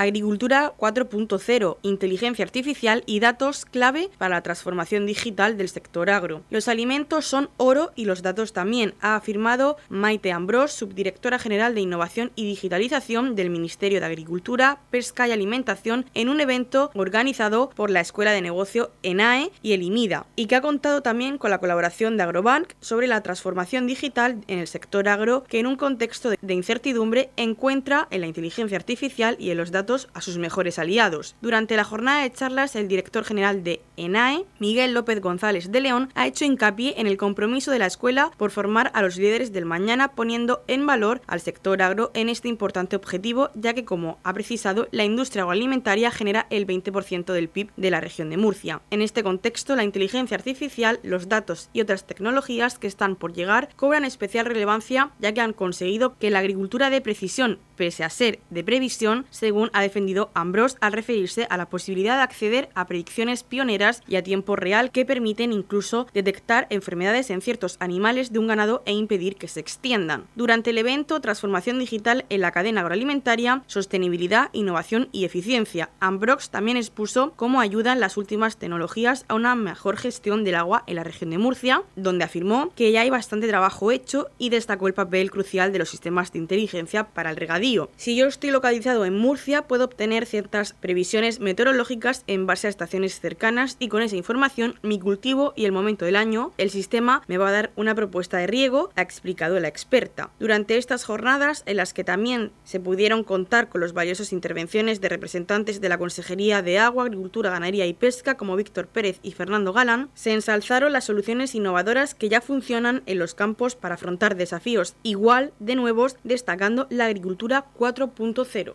Agricultura 0.00 0.72
4.0, 0.78 1.76
inteligencia 1.82 2.42
artificial 2.42 3.02
y 3.04 3.20
datos 3.20 3.66
clave 3.66 4.08
para 4.16 4.36
la 4.36 4.42
transformación 4.42 5.04
digital 5.04 5.58
del 5.58 5.68
sector 5.68 6.08
agro. 6.08 6.40
Los 6.48 6.68
alimentos 6.68 7.26
son 7.26 7.50
oro 7.58 7.92
y 7.96 8.06
los 8.06 8.22
datos 8.22 8.54
también, 8.54 8.94
ha 9.02 9.14
afirmado 9.14 9.76
Maite 9.90 10.32
Ambrós, 10.32 10.72
subdirectora 10.72 11.38
general 11.38 11.74
de 11.74 11.82
Innovación 11.82 12.32
y 12.34 12.46
Digitalización 12.46 13.36
del 13.36 13.50
Ministerio 13.50 14.00
de 14.00 14.06
Agricultura, 14.06 14.80
Pesca 14.90 15.28
y 15.28 15.32
Alimentación, 15.32 16.06
en 16.14 16.30
un 16.30 16.40
evento 16.40 16.90
organizado 16.94 17.68
por 17.68 17.90
la 17.90 18.00
Escuela 18.00 18.32
de 18.32 18.40
Negocio 18.40 18.92
ENAE 19.02 19.50
y 19.60 19.74
el 19.74 19.82
IMIDA, 19.82 20.24
y 20.34 20.46
que 20.46 20.56
ha 20.56 20.62
contado 20.62 21.02
también 21.02 21.36
con 21.36 21.50
la 21.50 21.58
colaboración 21.58 22.16
de 22.16 22.22
Agrobank 22.22 22.72
sobre 22.80 23.06
la 23.06 23.22
transformación 23.22 23.86
digital 23.86 24.38
en 24.48 24.60
el 24.60 24.66
sector 24.66 25.10
agro 25.10 25.44
que 25.44 25.58
en 25.58 25.66
un 25.66 25.76
contexto 25.76 26.30
de 26.30 26.54
incertidumbre 26.54 27.28
encuentra 27.36 28.08
en 28.10 28.22
la 28.22 28.28
inteligencia 28.28 28.78
artificial 28.78 29.36
y 29.38 29.50
en 29.50 29.58
los 29.58 29.70
datos 29.70 29.89
a 30.14 30.20
sus 30.20 30.38
mejores 30.38 30.78
aliados. 30.78 31.34
Durante 31.40 31.76
la 31.76 31.84
jornada 31.84 32.22
de 32.22 32.32
charlas, 32.32 32.76
el 32.76 32.88
director 32.88 33.24
general 33.24 33.64
de 33.64 33.82
ENAE, 33.96 34.44
Miguel 34.58 34.94
López 34.94 35.20
González 35.20 35.72
de 35.72 35.80
León, 35.80 36.10
ha 36.14 36.26
hecho 36.26 36.44
hincapié 36.44 36.94
en 36.98 37.06
el 37.06 37.16
compromiso 37.16 37.70
de 37.70 37.80
la 37.80 37.86
escuela 37.86 38.30
por 38.36 38.50
formar 38.50 38.90
a 38.94 39.02
los 39.02 39.16
líderes 39.16 39.52
del 39.52 39.66
mañana, 39.66 40.12
poniendo 40.12 40.62
en 40.68 40.86
valor 40.86 41.20
al 41.26 41.40
sector 41.40 41.82
agro 41.82 42.10
en 42.14 42.28
este 42.28 42.48
importante 42.48 42.96
objetivo, 42.96 43.50
ya 43.54 43.74
que, 43.74 43.84
como 43.84 44.18
ha 44.22 44.32
precisado, 44.32 44.88
la 44.92 45.04
industria 45.04 45.42
agroalimentaria 45.42 46.10
genera 46.10 46.46
el 46.50 46.66
20% 46.66 47.32
del 47.32 47.48
PIB 47.48 47.70
de 47.76 47.90
la 47.90 48.00
región 48.00 48.30
de 48.30 48.36
Murcia. 48.36 48.82
En 48.90 49.02
este 49.02 49.22
contexto, 49.22 49.74
la 49.74 49.84
inteligencia 49.84 50.36
artificial, 50.36 51.00
los 51.02 51.28
datos 51.28 51.68
y 51.72 51.80
otras 51.80 52.06
tecnologías 52.06 52.78
que 52.78 52.86
están 52.86 53.16
por 53.16 53.32
llegar 53.32 53.70
cobran 53.76 54.04
especial 54.04 54.46
relevancia, 54.46 55.10
ya 55.18 55.32
que 55.32 55.40
han 55.40 55.52
conseguido 55.52 56.16
que 56.18 56.30
la 56.30 56.38
agricultura 56.38 56.90
de 56.90 57.00
precisión, 57.00 57.58
pese 57.76 58.04
a 58.04 58.10
ser 58.10 58.40
de 58.50 58.62
previsión, 58.62 59.26
según 59.30 59.70
defendido 59.82 60.30
Ambrose 60.34 60.76
al 60.80 60.92
referirse 60.92 61.46
a 61.50 61.56
la 61.56 61.68
posibilidad 61.68 62.16
de 62.16 62.22
acceder 62.22 62.68
a 62.74 62.86
predicciones 62.86 63.42
pioneras 63.42 64.02
y 64.06 64.16
a 64.16 64.22
tiempo 64.22 64.56
real 64.56 64.90
que 64.90 65.04
permiten 65.04 65.52
incluso 65.52 66.06
detectar 66.14 66.66
enfermedades 66.70 67.30
en 67.30 67.40
ciertos 67.40 67.76
animales 67.80 68.32
de 68.32 68.38
un 68.38 68.46
ganado 68.46 68.82
e 68.86 68.92
impedir 68.92 69.36
que 69.36 69.48
se 69.48 69.60
extiendan. 69.60 70.24
Durante 70.34 70.70
el 70.70 70.78
evento 70.78 71.20
Transformación 71.20 71.78
Digital 71.78 72.24
en 72.28 72.40
la 72.40 72.52
cadena 72.52 72.80
agroalimentaria, 72.80 73.62
sostenibilidad, 73.66 74.50
innovación 74.52 75.08
y 75.12 75.24
eficiencia, 75.24 75.90
Ambrose 76.00 76.50
también 76.50 76.76
expuso 76.76 77.32
cómo 77.36 77.60
ayudan 77.60 78.00
las 78.00 78.16
últimas 78.16 78.56
tecnologías 78.56 79.24
a 79.28 79.34
una 79.34 79.54
mejor 79.54 79.96
gestión 79.96 80.44
del 80.44 80.54
agua 80.54 80.84
en 80.86 80.96
la 80.96 81.04
región 81.04 81.30
de 81.30 81.38
Murcia, 81.38 81.82
donde 81.96 82.24
afirmó 82.24 82.70
que 82.74 82.92
ya 82.92 83.02
hay 83.02 83.10
bastante 83.10 83.48
trabajo 83.48 83.90
hecho 83.90 84.28
y 84.38 84.50
destacó 84.50 84.86
el 84.86 84.94
papel 84.94 85.30
crucial 85.30 85.72
de 85.72 85.78
los 85.78 85.88
sistemas 85.88 86.32
de 86.32 86.38
inteligencia 86.38 87.04
para 87.04 87.30
el 87.30 87.36
regadío. 87.36 87.90
Si 87.96 88.16
yo 88.16 88.26
estoy 88.26 88.50
localizado 88.50 89.04
en 89.04 89.16
Murcia, 89.16 89.66
puedo 89.70 89.84
obtener 89.84 90.26
ciertas 90.26 90.72
previsiones 90.72 91.38
meteorológicas 91.38 92.24
en 92.26 92.44
base 92.44 92.66
a 92.66 92.70
estaciones 92.70 93.20
cercanas 93.20 93.76
y 93.78 93.86
con 93.86 94.02
esa 94.02 94.16
información, 94.16 94.74
mi 94.82 94.98
cultivo 94.98 95.52
y 95.54 95.64
el 95.64 95.70
momento 95.70 96.04
del 96.04 96.16
año, 96.16 96.50
el 96.58 96.70
sistema 96.70 97.22
me 97.28 97.38
va 97.38 97.50
a 97.50 97.52
dar 97.52 97.70
una 97.76 97.94
propuesta 97.94 98.38
de 98.38 98.48
riego, 98.48 98.90
ha 98.96 99.02
explicado 99.02 99.60
la 99.60 99.68
experta. 99.68 100.30
Durante 100.40 100.76
estas 100.76 101.04
jornadas, 101.04 101.62
en 101.66 101.76
las 101.76 101.94
que 101.94 102.02
también 102.02 102.50
se 102.64 102.80
pudieron 102.80 103.22
contar 103.22 103.68
con 103.68 103.80
los 103.80 103.92
valiosas 103.92 104.32
intervenciones 104.32 105.00
de 105.00 105.08
representantes 105.08 105.80
de 105.80 105.88
la 105.88 105.98
Consejería 105.98 106.62
de 106.62 106.80
Agua, 106.80 107.04
Agricultura, 107.04 107.50
Ganadería 107.50 107.86
y 107.86 107.92
Pesca, 107.92 108.36
como 108.36 108.56
Víctor 108.56 108.88
Pérez 108.88 109.20
y 109.22 109.30
Fernando 109.30 109.72
Galán, 109.72 110.10
se 110.14 110.32
ensalzaron 110.32 110.92
las 110.92 111.04
soluciones 111.04 111.54
innovadoras 111.54 112.16
que 112.16 112.28
ya 112.28 112.40
funcionan 112.40 113.04
en 113.06 113.20
los 113.20 113.34
campos 113.34 113.76
para 113.76 113.94
afrontar 113.94 114.34
desafíos 114.34 114.96
igual 115.04 115.52
de 115.60 115.76
nuevos, 115.76 116.16
destacando 116.24 116.88
la 116.90 117.06
agricultura 117.06 117.66
4.0. 117.78 118.74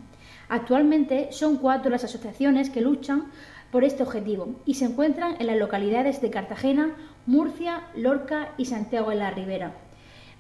Actualmente 0.50 1.28
son 1.32 1.58
cuatro 1.58 1.92
las 1.92 2.04
asociaciones 2.04 2.72
que 2.72 2.82
luchan 2.82 3.26
por 3.72 3.84
este 3.84 4.02
objetivo 4.02 4.56
y 4.66 4.74
se 4.74 4.86
encuentran 4.86 5.36
en 5.38 5.46
las 5.46 5.58
localidades 5.58 6.22
de 6.22 6.32
Cartagena, 6.32 6.96
Murcia, 7.28 7.84
Lorca 7.96 8.50
y 8.58 8.66
Santiago 8.66 9.12
de 9.12 9.18
la 9.18 9.30
Ribera. 9.30 9.74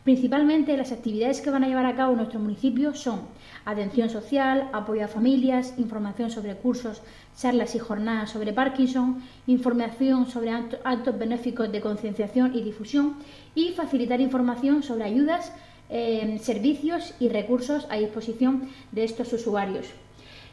Principalmente 0.04 0.76
las 0.78 0.92
actividades 0.92 1.42
que 1.42 1.52
van 1.52 1.64
a 1.64 1.68
llevar 1.68 1.86
a 1.86 1.96
cabo 1.96 2.16
nuestro 2.16 2.40
municipio 2.40 2.96
son 2.96 3.22
atención 3.66 4.10
social, 4.10 4.70
apoyo 4.74 5.06
a 5.06 5.08
familias, 5.08 5.74
información 5.78 6.30
sobre 6.30 6.56
cursos, 6.56 7.02
charlas 7.38 7.76
y 7.76 7.80
jornadas 7.80 8.32
sobre 8.32 8.54
Parkinson, 8.54 9.24
información 9.48 10.28
sobre 10.28 10.52
actos 10.52 11.18
benéficos 11.18 11.72
de 11.72 11.82
concienciación 11.82 12.56
y 12.56 12.62
difusión 12.62 13.16
y 13.56 13.72
facilitar 13.72 14.22
información 14.22 14.84
sobre 14.84 15.06
ayudas, 15.06 15.54
eh, 15.90 16.40
servicios 16.42 17.14
y 17.20 17.30
recursos 17.30 17.88
a 17.90 17.98
disposición 17.98 18.70
de 18.92 19.04
estos 19.04 19.32
usuarios. 19.34 19.88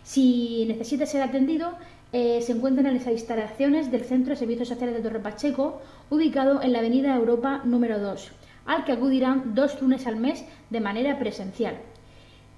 Si 0.02 0.64
necesita 0.66 1.06
ser 1.06 1.22
atendido, 1.22 1.72
eh, 2.12 2.40
se 2.42 2.52
encuentran 2.52 2.86
en 2.86 2.94
las 2.94 3.06
instalaciones 3.06 3.90
del 3.90 4.04
Centro 4.04 4.30
de 4.30 4.36
Servicios 4.36 4.68
Sociales 4.68 4.96
de 4.96 5.02
Torre 5.02 5.20
Pacheco, 5.20 5.80
ubicado 6.10 6.62
en 6.62 6.72
la 6.72 6.80
Avenida 6.80 7.14
Europa 7.14 7.60
número 7.64 8.00
2 8.00 8.32
al 8.66 8.84
que 8.84 8.92
acudirán 8.92 9.54
dos 9.54 9.80
lunes 9.80 10.06
al 10.06 10.16
mes 10.16 10.44
de 10.70 10.80
manera 10.80 11.18
presencial. 11.18 11.76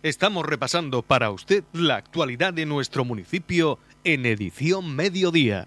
Estamos 0.00 0.46
repasando 0.46 1.02
para 1.02 1.32
usted 1.32 1.64
la 1.72 1.96
actualidad 1.96 2.54
de 2.54 2.66
nuestro 2.66 3.04
municipio 3.04 3.80
en 4.04 4.26
edición 4.26 4.94
mediodía. 4.94 5.66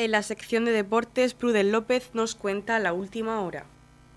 En 0.00 0.12
la 0.12 0.22
sección 0.22 0.64
de 0.64 0.72
deportes, 0.72 1.34
Prudel 1.34 1.72
López 1.72 2.12
nos 2.14 2.34
cuenta 2.34 2.78
la 2.78 2.94
última 2.94 3.42
hora. 3.42 3.66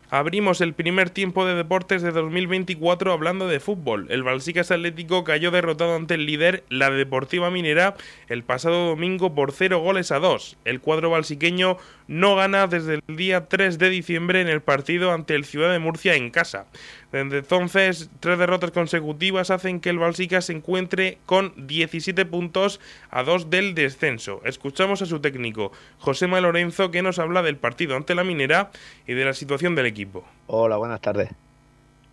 Abrimos 0.09 0.61
el 0.61 0.73
primer 0.73 1.09
tiempo 1.09 1.45
de 1.45 1.55
deportes 1.55 2.01
de 2.01 2.11
2024 2.11 3.11
hablando 3.11 3.49
de 3.49 3.59
fútbol. 3.59 4.07
El 4.09 4.23
Balsicas 4.23 4.71
Atlético 4.71 5.25
cayó 5.25 5.51
derrotado 5.51 5.95
ante 5.95 6.13
el 6.13 6.25
líder, 6.25 6.63
la 6.69 6.89
Deportiva 6.89 7.51
Minera, 7.51 7.95
el 8.29 8.43
pasado 8.43 8.87
domingo 8.87 9.35
por 9.35 9.51
0 9.51 9.79
goles 9.79 10.13
a 10.13 10.19
2. 10.19 10.55
El 10.63 10.79
cuadro 10.79 11.09
balsiqueño 11.09 11.75
no 12.13 12.35
gana 12.35 12.67
desde 12.67 13.01
el 13.07 13.15
día 13.17 13.47
3 13.47 13.79
de 13.79 13.89
diciembre 13.89 14.39
en 14.39 14.47
el 14.47 14.61
partido 14.61 15.11
ante 15.11 15.33
el 15.33 15.45
Ciudad 15.45 15.71
de 15.71 15.79
Murcia 15.79 16.13
en 16.13 16.29
casa. 16.29 16.67
Desde 17.11 17.39
entonces, 17.39 18.09
tres 18.19 18.37
derrotas 18.37 18.71
consecutivas 18.71 19.49
hacen 19.49 19.79
que 19.79 19.89
el 19.89 19.99
Balsica 19.99 20.41
se 20.41 20.53
encuentre 20.53 21.17
con 21.25 21.53
17 21.67 22.25
puntos 22.25 22.79
a 23.09 23.23
2 23.23 23.49
del 23.49 23.73
descenso. 23.73 24.41
Escuchamos 24.45 25.01
a 25.01 25.05
su 25.07 25.19
técnico, 25.19 25.71
José 25.97 26.27
Lorenzo, 26.27 26.91
que 26.91 27.01
nos 27.01 27.19
habla 27.19 27.41
del 27.41 27.57
partido 27.57 27.95
ante 27.95 28.15
la 28.15 28.23
Minera 28.23 28.69
y 29.07 29.13
de 29.13 29.25
la 29.25 29.33
situación 29.33 29.75
del 29.75 29.87
equipo. 29.87 30.23
Hola, 30.47 30.77
buenas 30.77 31.01
tardes. 31.01 31.29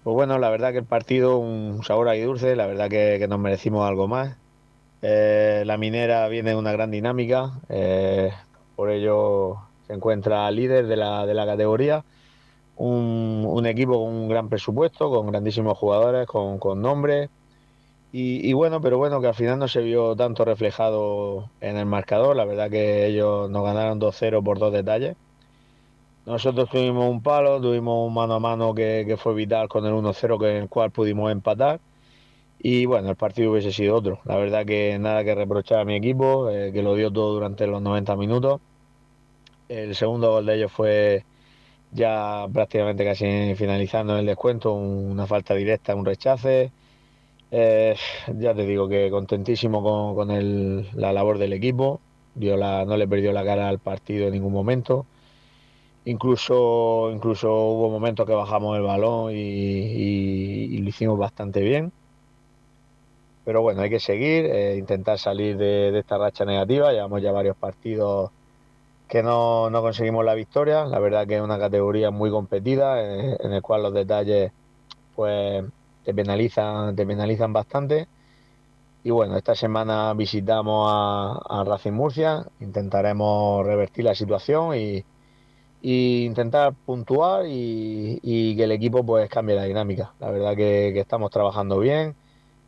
Pues 0.02 0.14
bueno, 0.14 0.38
la 0.38 0.48
verdad 0.48 0.72
que 0.72 0.78
el 0.78 0.84
partido, 0.84 1.36
un 1.36 1.84
sabor 1.84 2.08
ahí 2.08 2.22
dulce, 2.22 2.56
la 2.56 2.66
verdad 2.66 2.88
que, 2.88 3.26
nos 3.28 3.38
merecimos 3.38 3.86
algo 3.86 4.08
más. 4.08 4.36
Eh, 5.02 5.62
la 5.66 5.76
minera 5.76 6.26
viene 6.28 6.50
de 6.50 6.56
una 6.56 6.72
gran 6.72 6.90
dinámica, 6.90 7.52
eh, 7.68 8.30
por 8.76 8.90
ello 8.90 9.69
se 9.90 9.96
encuentra 9.96 10.48
líder 10.52 10.86
de 10.86 10.96
la, 10.96 11.26
de 11.26 11.34
la 11.34 11.46
categoría 11.46 12.04
un, 12.80 13.66
equipo 13.66 13.92
con 14.04 14.14
un 14.14 14.28
gran 14.28 14.48
presupuesto, 14.48 15.10
con 15.10 15.26
grandísimos 15.26 15.76
jugadores, 15.78 16.26
con, 16.26 16.58
con 16.58 16.80
nombre. 16.80 17.28
Y, 18.12 18.52
bueno, 18.54 18.80
pero 18.80 18.98
bueno, 18.98 19.20
que 19.20 19.28
al 19.28 19.34
final 19.34 19.58
no 19.58 19.68
se 19.68 19.82
vio 19.82 20.16
tanto 20.16 20.44
reflejado 20.44 21.50
en 21.60 21.76
el 21.76 21.86
marcador. 21.86 22.36
La 22.36 22.44
verdad 22.44 22.70
que 22.70 23.06
ellos 23.06 23.50
nos 23.50 23.64
ganaron 23.64 24.00
2-0 24.00 24.42
por 24.42 24.58
dos 24.58 24.72
detalles. 24.72 25.16
Nosotros 26.26 26.68
tuvimos 26.70 27.08
un 27.10 27.22
palo, 27.22 27.60
tuvimos 27.60 28.06
un 28.06 28.14
mano 28.14 28.34
a 28.34 28.40
mano 28.40 28.74
que, 28.74 29.16
fue 29.18 29.34
vital 29.34 29.68
con 29.68 29.86
el 29.86 29.92
1-0, 29.92 30.38
con 30.38 30.48
el 30.48 30.68
cual 30.68 30.90
pudimos 30.90 31.30
empatar. 31.32 31.80
Y 32.58 32.86
bueno, 32.86 33.10
el 33.10 33.16
partido 33.16 33.52
hubiese 33.52 33.72
sido 33.72 33.96
otro. 33.96 34.20
La 34.24 34.36
verdad 34.36 34.66
que 34.66 34.98
nada 34.98 35.24
que 35.24 35.34
reprochar 35.34 35.80
a 35.80 35.84
mi 35.84 35.96
equipo, 35.96 36.50
eh, 36.50 36.72
que 36.72 36.82
lo 36.82 36.94
dio 36.94 37.12
todo 37.12 37.34
durante 37.34 37.66
los 37.66 37.82
90 37.82 38.16
minutos. 38.16 38.60
El 39.70 39.94
segundo 39.94 40.32
gol 40.32 40.46
de 40.46 40.56
ellos 40.56 40.72
fue 40.72 41.24
ya 41.92 42.46
prácticamente 42.52 43.04
casi 43.04 43.54
finalizando 43.56 44.18
el 44.18 44.26
descuento, 44.26 44.72
una 44.74 45.26
falta 45.28 45.54
directa, 45.54 45.94
un 45.94 46.04
rechace. 46.04 46.72
Eh, 47.52 47.96
ya 48.38 48.54
te 48.54 48.66
digo 48.66 48.88
que 48.88 49.10
contentísimo 49.10 49.82
con, 50.14 50.86
la 50.94 51.12
labor 51.12 51.38
del 51.38 51.52
equipo, 51.52 52.00
no 52.34 52.96
le 52.96 53.08
perdió 53.08 53.32
la 53.32 53.44
cara 53.44 53.68
al 53.68 53.78
partido 53.78 54.26
en 54.26 54.32
ningún 54.34 54.52
momento. 54.52 55.06
Incluso, 56.04 57.10
incluso 57.12 57.52
hubo 57.52 57.90
momentos 57.90 58.26
que 58.26 58.32
bajamos 58.34 58.76
el 58.76 58.82
balón 58.82 59.32
y, 59.32 60.78
lo 60.78 60.88
hicimos 60.88 61.18
bastante 61.18 61.60
bien. 61.60 61.92
Pero 63.44 63.62
bueno, 63.62 63.82
hay 63.82 63.90
que 63.90 64.00
seguir, 64.00 64.46
eh, 64.46 64.76
intentar 64.78 65.18
salir 65.18 65.56
de 65.56 65.96
esta 65.98 66.18
racha 66.18 66.44
negativa. 66.44 66.92
Llevamos 66.92 67.22
ya 67.22 67.32
varios 67.32 67.56
partidos 67.56 68.30
que 69.10 69.22
no, 69.24 69.70
no, 69.70 69.82
conseguimos 69.82 70.24
la 70.24 70.34
victoria. 70.34 70.84
La 70.86 71.00
verdad 71.00 71.26
que 71.26 71.36
es 71.36 71.42
una 71.42 71.58
categoría 71.58 72.10
muy 72.10 72.30
competida, 72.30 73.02
en, 73.02 73.36
en 73.40 73.52
el 73.52 73.62
cual 73.62 73.82
los 73.82 73.92
detalles 73.92 74.52
pues 75.16 75.64
te 76.04 76.14
penalizan, 76.14 76.96
te 76.96 77.06
penalizan 77.06 77.52
bastante. 77.52 78.08
Y 79.02 79.10
bueno, 79.10 79.36
esta 79.36 79.54
semana 79.54 80.14
visitamos 80.14 80.88
a, 80.92 81.38
a 81.48 81.64
Racing 81.64 81.92
Murcia, 81.92 82.46
intentaremos 82.60 83.66
revertir 83.66 84.04
la 84.04 84.14
situación 84.14 84.76
y, 84.76 85.04
intentar 85.82 86.74
puntuar 86.74 87.46
y, 87.48 88.56
que 88.56 88.64
el 88.64 88.72
equipo 88.72 89.04
pues 89.04 89.28
cambie 89.30 89.56
la 89.56 89.64
dinámica. 89.64 90.14
La 90.20 90.30
verdad 90.30 90.54
que, 90.56 90.98
estamos 91.00 91.30
trabajando 91.30 91.78
bien, 91.78 92.14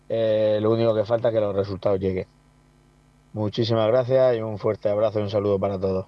eh, 0.09 0.59
lo 0.63 0.71
único 0.73 0.95
que 0.95 1.05
falta 1.05 1.29
es 1.29 1.35
que 1.35 1.41
los 1.41 1.55
resultados 1.55 2.01
lleguen. 2.01 2.27
Muchísimas 3.35 3.89
gracias 3.89 4.37
y 4.37 4.41
un 4.43 4.59
fuerte 4.59 4.89
abrazo 4.89 5.21
y 5.21 5.23
un 5.23 5.31
saludo 5.31 5.59
para 5.59 5.79
todos. 5.79 6.07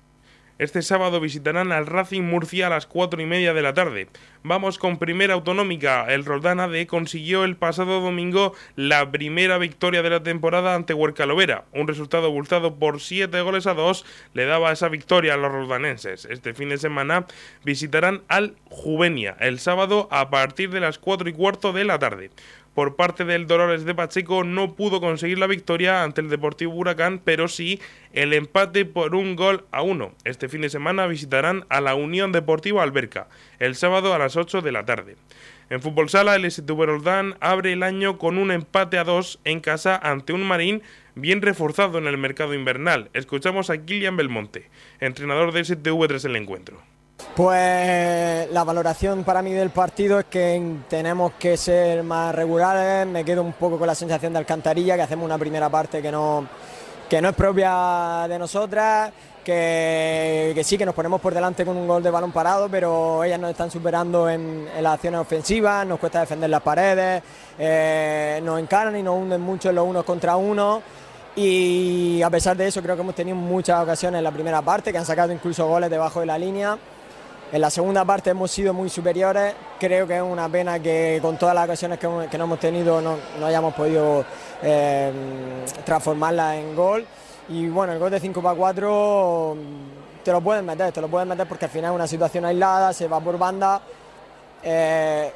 Este 0.57 0.83
sábado 0.83 1.19
visitarán 1.19 1.73
al 1.73 1.85
Racing 1.85 2.23
Murcia 2.23 2.69
a 2.69 2.71
las 2.71 2.87
4 2.87 3.21
y 3.21 3.27
media 3.27 3.55
de 3.55 3.62
la 3.62 3.75
tarde. 3.75 4.07
Vamos 4.45 4.79
con 4.79 4.99
primera 4.99 5.35
autonómica. 5.35 6.07
El 6.07 6.25
Roldán 6.25 6.61
AD 6.61 6.87
consiguió 6.87 7.43
el 7.43 7.57
pasado 7.57 8.01
domingo 8.01 8.55
la 8.77 9.11
primera 9.11 9.59
victoria 9.59 10.03
de 10.03 10.11
la 10.11 10.23
temporada 10.23 10.77
ante 10.77 10.95
Huerca 10.95 11.27
Lovera. 11.27 11.64
Un 11.73 11.88
resultado 11.88 12.27
abultado 12.27 12.77
por 12.77 13.01
7 13.01 13.40
goles 13.40 13.67
a 13.67 13.75
2 13.75 14.05
le 14.35 14.45
daba 14.45 14.71
esa 14.71 14.88
victoria 14.88 15.35
a 15.35 15.38
los 15.38 15.51
roldanenses. 15.51 16.25
Este 16.27 16.55
fin 16.55 16.69
de 16.69 16.79
semana 16.79 17.27
visitarán 17.64 18.23
al 18.29 18.55
Juvenia 18.71 19.37
el 19.40 19.59
sábado 19.59 20.07
a 20.12 20.31
partir 20.31 20.71
de 20.71 20.79
las 20.79 21.01
4 21.01 21.29
y 21.31 21.33
cuarto 21.33 21.73
de 21.73 21.85
la 21.85 21.99
tarde 21.99 22.31
por 22.75 22.97
parte 22.97 23.25
del 23.25 23.47
Dolores 23.47 23.85
de 23.85 23.95
Pacheco 23.95 24.45
no 24.45 24.75
pudo 24.75 25.01
conseguir 25.01 25.39
la 25.39 25.47
victoria 25.47 26.03
ante 26.03 26.21
el 26.21 26.29
Deportivo 26.29 26.75
Huracán, 26.75 27.21
pero 27.25 27.49
sí 27.49 27.81
el 28.13 28.33
empate 28.33 28.85
por 28.85 29.15
un 29.15 29.37
gol 29.37 29.65
a 29.71 29.83
uno. 29.83 30.13
Este 30.25 30.49
fin 30.49 30.61
de 30.61 30.71
semana 30.71 31.07
visitarán 31.07 31.65
a 31.69 31.81
la 31.81 31.95
Unión 31.95 32.33
Deportiva 32.33 32.83
Alberca, 32.83 33.29
el 33.59 33.77
sábado 33.77 34.13
a 34.13 34.19
las 34.19 34.37
8 34.37 34.61
de 34.61 34.73
la 34.73 34.85
tarde. 34.85 35.17
En 35.71 35.81
fútbol 35.81 36.11
sala, 36.11 36.37
el 36.37 36.53
Roldán 36.67 37.37
abre 37.41 37.73
el 37.73 37.83
año 37.83 38.19
con 38.19 38.37
un 38.39 38.51
empate 38.51 38.99
a 38.99 39.05
dos 39.05 39.41
en 39.45 39.61
casa 39.61 39.97
ante 39.97 40.33
un 40.33 40.43
Marín 40.43 40.83
bien 41.15 41.41
reforzado 41.41 41.99
en 41.99 42.07
el 42.07 42.19
mercado 42.19 42.55
invernal. 42.55 43.09
Escuchamos 43.15 43.71
a 43.71 43.79
Kilian 43.79 44.17
Belmonte, 44.17 44.69
entrenador 45.01 45.53
de 45.53 45.65
STV 45.65 46.07
tras 46.07 46.25
el 46.27 46.37
encuentro. 46.37 46.93
Pues 47.37 48.48
la 48.53 48.62
valoración 48.62 49.24
para 49.24 49.42
mí 49.42 49.53
del 49.53 49.70
partido 49.70 50.20
es 50.20 50.27
que 50.27 50.77
tenemos 50.88 51.33
que 51.33 51.57
ser 51.57 52.05
más 52.05 52.33
regulares. 52.33 53.07
Me 53.09 53.24
quedo 53.24 53.42
un 53.42 53.53
poco 53.55 53.77
con 53.77 53.88
la 53.88 53.94
sensación 53.96 54.33
de 54.33 54.38
Alcantarilla, 54.38 54.94
que 54.94 55.03
hacemos 55.03 55.24
una 55.24 55.37
primera 55.37 55.68
parte 55.68 56.00
que 56.00 56.12
no, 56.12 56.46
que 57.09 57.20
no 57.20 57.31
es 57.31 57.35
propia 57.35 58.27
de 58.29 58.38
nosotras, 58.38 59.12
que, 59.44 60.61
sí, 60.64 60.79
que 60.79 60.87
nos 60.87 60.94
ponemos 60.94 61.20
por 61.20 61.35
delante 61.35 61.64
con 61.64 61.77
un 61.77 61.88
gol 61.88 62.03
de 62.05 62.11
balón 62.11 62.31
parado, 62.31 62.68
pero 62.68 63.24
ellas 63.24 63.40
nos 63.40 63.50
están 63.50 63.70
superando 63.70 64.29
en, 64.29 64.68
las 64.81 64.94
acciones 64.94 65.20
ofensivas, 65.20 65.85
nos 65.87 65.98
cuesta 65.98 66.20
defender 66.20 66.48
las 66.48 66.62
paredes, 66.62 67.20
eh, 67.59 68.40
nos 68.44 68.61
encaran 68.61 68.96
y 68.96 69.03
nos 69.03 69.16
hunden 69.16 69.40
mucho 69.40 69.70
en 69.70 69.74
los 69.74 69.87
unos 69.87 70.05
contra 70.05 70.37
uno. 70.37 70.83
Y 71.37 72.22
a 72.22 72.31
pesar 72.31 72.57
de 72.57 72.68
eso 72.68 72.81
creo 72.81 72.94
que 72.94 73.03
hemos 73.03 73.14
tenido 73.16 73.37
muchas 73.37 73.83
ocasiones 73.83 74.18
en 74.18 74.24
la 74.24 74.31
primera 74.31 74.62
parte, 74.62 74.92
que 74.92 74.98
han 74.98 75.07
sacado 75.07 75.33
incluso 75.33 75.66
goles 75.66 75.90
debajo 75.90 76.20
de 76.20 76.27
la 76.27 76.38
línea. 76.38 76.79
En 77.52 77.61
la 77.61 77.70
segunda 77.70 78.04
parte 78.04 78.30
hemos 78.30 78.50
sido 78.50 78.72
muy 78.72 78.88
superiores, 78.88 79.54
creo 79.78 80.07
que 80.07 80.16
es 80.16 80.22
una 80.22 80.48
pena 80.48 80.80
que 80.80 81.20
con 81.22 81.37
todas 81.37 81.54
las 81.54 81.64
ocasiones 81.66 81.98
que, 81.98 82.07
no 82.09 82.44
hemos 82.44 82.59
tenido 82.59 83.00
no, 83.00 83.16
hayamos 83.46 83.74
podido 83.74 84.24
eh, 84.62 85.12
transformarla 85.85 86.57
en 86.57 86.74
gol. 86.74 87.07
Y 87.48 87.68
bueno, 87.68 87.92
el 87.92 87.98
gol 87.98 88.11
de 88.11 88.18
5 88.18 88.42
para 88.42 88.57
4 88.57 89.57
te 90.24 90.33
lo 90.33 90.40
pueden 90.40 90.64
meter, 90.64 90.90
te 90.90 91.00
lo 91.00 91.09
pueden 91.09 91.28
meter 91.28 91.46
porque 91.46 91.66
al 91.66 91.70
final 91.70 91.92
es 91.92 91.96
una 91.96 92.07
situación 92.07 92.44
aislada, 92.46 92.92
se 92.92 93.07
va 93.07 93.20
por 93.20 93.38
banda. 93.38 93.80
Eh, 94.62 95.30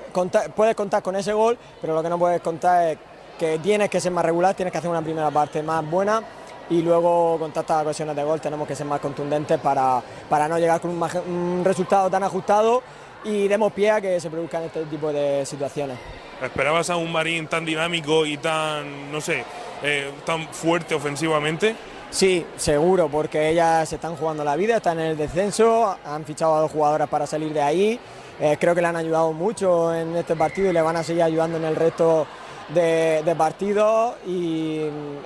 puedes 0.57 0.75
contar 0.75 1.03
con 1.03 1.15
ese 1.15 1.33
gol, 1.35 1.57
pero 1.81 1.95
lo 1.95 2.03
que 2.03 2.09
no 2.09 2.19
puedes 2.19 2.41
contar 2.41 2.89
es 2.89 2.99
que 3.39 3.59
tienes 3.59 3.91
que 3.91 4.01
ser 4.01 4.11
más 4.11 4.25
regular, 4.25 4.55
tienes 4.55 4.73
que 4.73 4.79
hacer 4.79 4.91
una 4.91 5.03
primera 5.03 5.31
parte 5.31 5.63
más 5.63 5.89
buena 5.89 6.23
y 6.71 6.83
luego 6.83 7.39
con 7.39 7.53
tantas 7.53 7.83
ocasiones 7.83 8.15
de 8.15 8.23
gol 8.23 8.41
tenemos 8.41 8.67
que 8.67 8.75
ser 8.75 8.87
más 8.87 9.01
contundentes 9.01 9.59
para, 9.61 10.03
para 10.29 10.49
no 10.49 10.59
llegar 10.59 10.81
con 10.81 10.91
un, 10.91 11.65
resultado 11.65 12.11
tan 12.11 12.23
ajustado 12.23 12.83
y 13.25 13.49
demos 13.49 13.73
pie 13.73 13.91
a 13.91 14.01
que 14.01 14.21
se 14.21 14.31
produzcan 14.31 14.65
este 14.65 14.85
tipo 14.85 15.13
de 15.13 15.45
situaciones. 15.47 15.99
¿Esperabas 16.43 16.89
a 16.91 16.97
un 16.97 17.11
Marín 17.11 17.49
tan 17.49 17.65
dinámico 17.65 18.25
y 18.25 18.37
tan, 18.37 19.11
no 19.11 19.21
sé, 19.21 19.45
eh, 19.83 20.11
tan 20.25 20.47
fuerte 20.49 20.95
ofensivamente? 20.95 21.75
Sí, 22.11 22.47
seguro, 22.57 23.09
porque 23.09 23.51
ellas 23.51 23.89
se 23.89 23.97
están 23.97 24.17
jugando 24.17 24.45
la 24.45 24.57
vida, 24.57 24.77
están 24.77 24.99
en 24.99 25.07
el 25.07 25.17
descenso, 25.17 25.97
han 26.05 26.25
fichado 26.25 26.55
a 26.55 26.61
dos 26.61 26.71
jugadoras 26.71 27.09
para 27.09 27.27
salir 27.27 27.53
de 27.53 27.61
ahí. 27.61 28.01
Eh, 28.41 28.57
creo 28.59 28.75
que 28.75 28.81
le 28.81 28.87
han 28.87 28.97
ayudado 28.97 29.33
mucho 29.33 29.93
en 29.95 30.17
este 30.17 30.37
partido 30.37 30.71
y 30.71 30.73
le 30.73 30.81
van 30.81 30.97
a 30.97 31.03
seguir 31.03 31.23
ayudando 31.23 31.59
en 31.59 31.65
el 31.65 31.75
resto 31.75 32.27
de, 32.69 33.35
partidos 33.37 34.15
y 34.27 34.81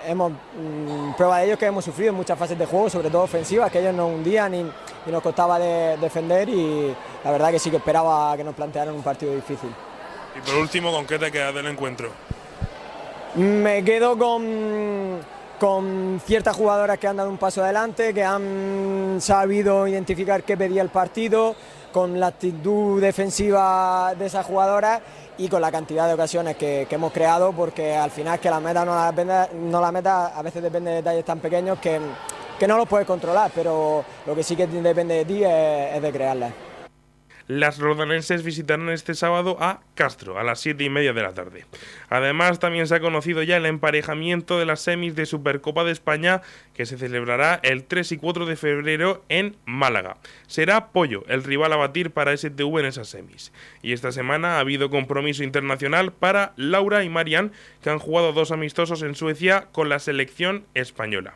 hemos 0.06 0.32
mm, 0.32 1.12
prueba 1.16 1.38
de 1.38 1.46
ello 1.46 1.58
que 1.58 1.66
hemos 1.66 1.84
sufrido 1.84 2.10
en 2.10 2.16
muchas 2.16 2.38
fases 2.38 2.58
de 2.58 2.66
juego, 2.66 2.88
sobre 2.88 3.10
todo 3.10 3.22
ofensivas, 3.22 3.70
que 3.70 3.80
ellos 3.80 3.94
nos 3.94 4.10
hundían 4.10 4.54
y, 4.54 4.72
nos 5.06 5.20
costaba 5.20 5.58
defender 5.58 6.48
y 6.48 6.94
la 7.24 7.32
verdad 7.32 7.50
que 7.50 7.58
sí 7.58 7.70
que 7.70 7.78
esperaba 7.78 8.36
que 8.36 8.44
nos 8.44 8.54
plantearan 8.54 8.94
un 8.94 9.02
partido 9.02 9.34
difícil. 9.34 9.70
Y 10.36 10.40
por 10.48 10.54
último, 10.60 10.92
¿con 10.92 11.06
qué 11.06 11.18
te 11.18 11.32
quedas 11.32 11.52
del 11.52 11.66
encuentro? 11.66 12.08
Me 13.34 13.82
quedo 13.82 14.16
con, 14.16 15.18
con 15.58 16.20
ciertas 16.24 16.56
jugadoras 16.56 16.98
que 16.98 17.08
han 17.08 17.16
dado 17.16 17.30
un 17.30 17.38
paso 17.38 17.64
adelante, 17.64 18.14
que 18.14 18.22
han 18.22 19.16
sabido 19.20 19.88
identificar 19.88 20.44
qué 20.44 20.56
pedía 20.56 20.82
el 20.82 20.90
partido, 20.90 21.56
con 21.92 22.18
la 22.18 22.28
actitud 22.28 23.00
defensiva 23.00 24.14
de 24.18 24.26
esas 24.26 24.46
jugadoras 24.46 25.02
y 25.38 25.48
con 25.48 25.60
la 25.60 25.70
cantidad 25.72 26.06
de 26.06 26.14
ocasiones 26.14 26.56
que, 26.56 26.86
hemos 26.90 27.12
creado, 27.12 27.52
porque 27.52 27.94
al 27.94 28.10
final 28.10 28.38
que 28.38 28.50
la 28.50 28.60
meta 28.60 28.84
no 28.84 28.94
la, 28.94 29.10
depende, 29.10 29.48
no 29.54 29.80
la 29.80 29.92
meta 29.92 30.26
a 30.26 30.42
veces 30.42 30.62
depende 30.62 30.90
de 30.90 30.96
detalles 30.96 31.24
tan 31.24 31.40
pequeños 31.40 31.78
que, 31.78 32.00
que 32.58 32.68
no 32.68 32.76
los 32.76 32.88
puedes 32.88 33.06
controlar, 33.06 33.50
pero 33.54 34.04
lo 34.26 34.34
que 34.34 34.42
sí 34.42 34.56
que 34.56 34.66
depende 34.66 35.14
de 35.14 35.24
ti 35.24 35.44
es, 35.44 35.96
es 35.96 36.02
de 36.02 36.12
crearlas. 36.12 36.52
Las 37.48 37.78
rodanenses 37.78 38.42
visitarán 38.42 38.88
este 38.90 39.14
sábado 39.14 39.56
a 39.60 39.80
Castro 39.94 40.38
a 40.38 40.44
las 40.44 40.60
7 40.60 40.84
y 40.84 40.90
media 40.90 41.12
de 41.12 41.22
la 41.22 41.34
tarde. 41.34 41.66
Además, 42.08 42.58
también 42.58 42.86
se 42.86 42.94
ha 42.94 43.00
conocido 43.00 43.42
ya 43.42 43.56
el 43.56 43.66
emparejamiento 43.66 44.58
de 44.58 44.66
las 44.66 44.80
semis 44.80 45.14
de 45.14 45.26
Supercopa 45.26 45.84
de 45.84 45.92
España 45.92 46.42
que 46.74 46.86
se 46.86 46.98
celebrará 46.98 47.60
el 47.62 47.84
3 47.84 48.12
y 48.12 48.16
4 48.16 48.46
de 48.46 48.56
febrero 48.56 49.24
en 49.28 49.56
Málaga. 49.64 50.16
Será 50.46 50.88
Pollo 50.88 51.24
el 51.28 51.44
rival 51.44 51.72
a 51.72 51.76
batir 51.76 52.10
para 52.10 52.36
STV 52.36 52.80
en 52.80 52.86
esas 52.86 53.08
semis. 53.08 53.52
Y 53.82 53.92
esta 53.92 54.12
semana 54.12 54.56
ha 54.56 54.60
habido 54.60 54.90
compromiso 54.90 55.44
internacional 55.44 56.12
para 56.12 56.52
Laura 56.56 57.04
y 57.04 57.08
Marian, 57.08 57.52
que 57.82 57.90
han 57.90 57.98
jugado 57.98 58.32
dos 58.32 58.52
amistosos 58.52 59.02
en 59.02 59.14
Suecia 59.14 59.68
con 59.72 59.88
la 59.88 59.98
selección 59.98 60.64
española. 60.74 61.34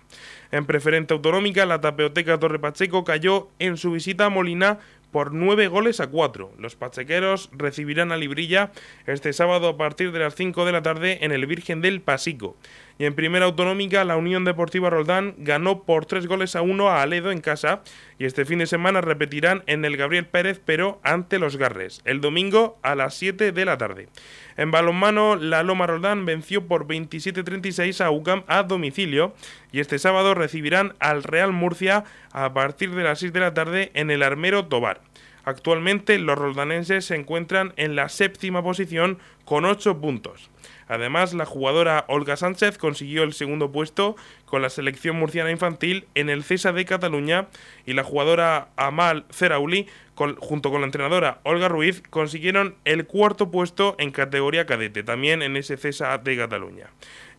En 0.53 0.65
preferente 0.65 1.13
autonómica, 1.13 1.67
la 1.67 1.81
Tapeoteca 1.81 2.39
Torre 2.39 2.59
Pacheco 2.59 3.05
cayó 3.05 3.49
en 3.59 3.77
su 3.77 3.91
visita 3.91 4.27
a 4.27 4.31
Molina 4.31 4.79
por 5.17 5.33
9 5.33 5.69
goles 5.69 6.01
a 6.01 6.09
4. 6.09 6.53
Los 6.59 6.77
pachequeros 6.77 7.49
recibirán 7.53 8.13
a 8.13 8.19
Librilla 8.19 8.71
este 9.07 9.33
sábado 9.33 9.69
a 9.71 9.77
partir 9.79 10.13
de 10.13 10.19
las 10.19 10.35
5 10.35 10.67
de 10.67 10.73
la 10.73 10.83
tarde 10.83 11.25
en 11.25 11.33
el 11.33 11.47
Virgen 11.47 11.81
del 11.81 12.03
Pasico. 12.03 12.55
Y 12.99 13.05
en 13.05 13.15
primera 13.15 13.45
autonómica, 13.45 14.05
la 14.05 14.17
Unión 14.17 14.45
Deportiva 14.45 14.89
Roldán 14.89 15.35
ganó 15.37 15.83
por 15.83 16.07
3 16.07 16.27
goles 16.27 16.57
a 16.57 16.63
1 16.63 16.89
a 16.89 17.03
Aledo 17.03 17.31
en 17.31 17.43
casa 17.43 17.83
y 18.19 18.25
este 18.25 18.47
fin 18.47 18.59
de 18.59 18.67
semana 18.67 19.03
repetirán 19.03 19.63
en 19.67 19.85
el 19.85 19.99
Gabriel 19.99 20.27
Pérez, 20.27 20.63
pero 20.65 20.99
ante 21.03 21.39
los 21.39 21.57
Garres, 21.57 22.01
el 22.07 22.23
domingo 22.23 22.79
a 22.83 22.95
las 22.95 23.15
7 23.15 23.53
de 23.53 23.65
la 23.67 23.77
tarde. 23.77 24.09
En 24.57 24.71
balonmano, 24.71 25.37
la 25.37 25.63
Loma 25.63 25.87
Roldán 25.87 26.25
venció 26.25 26.67
por 26.67 26.87
27-36 26.87 28.03
a 28.03 28.11
UCAM 28.11 28.45
a 28.47 28.63
domicilio 28.63 29.35
y 29.73 29.81
este 29.81 29.99
sábado 29.99 30.33
recibirán 30.35 30.95
al 30.99 31.23
Real 31.23 31.53
Murcia 31.53 32.05
a 32.33 32.55
partir 32.55 32.95
de 32.95 33.05
las 33.05 33.19
6 33.19 33.35
de 33.35 33.41
la 33.41 33.53
tarde 33.53 33.91
en 33.93 34.11
el 34.11 34.23
Armero 34.23 34.67
Tobar. 34.69 35.03
Actualmente 35.45 36.19
los 36.19 36.39
roldanenses 36.39 37.05
se 37.05 37.15
encuentran 37.15 37.75
en 37.77 37.95
la 37.95 38.09
séptima 38.09 38.63
posición 38.63 39.19
con 39.45 39.65
8 39.67 40.01
puntos. 40.01 40.51
Además, 40.89 41.35
la 41.35 41.47
jugadora 41.47 42.05
Olga 42.09 42.37
Sánchez 42.37 42.79
consiguió 42.79 43.23
el 43.23 43.33
segundo 43.33 43.73
puesto 43.73 44.17
con 44.45 44.63
la 44.63 44.71
selección 44.71 45.17
murciana 45.17 45.51
infantil 45.51 46.07
en 46.15 46.31
el 46.31 46.45
CESA 46.45 46.73
de 46.73 46.85
Cataluña 46.85 47.49
y 47.85 47.93
la 47.93 48.05
jugadora 48.05 48.69
Amal 48.77 49.25
Zerauli, 49.33 49.89
junto 50.15 50.71
con 50.71 50.81
la 50.81 50.87
entrenadora 50.87 51.41
Olga 51.43 51.69
Ruiz, 51.69 52.03
consiguieron 52.09 52.77
el 52.85 53.07
cuarto 53.07 53.51
puesto 53.51 53.97
en 53.99 54.13
categoría 54.13 54.67
cadete, 54.67 55.03
también 55.03 55.43
en 55.43 55.57
ese 55.57 55.77
CESA 55.77 56.19
de 56.19 56.37
Cataluña. 56.37 56.91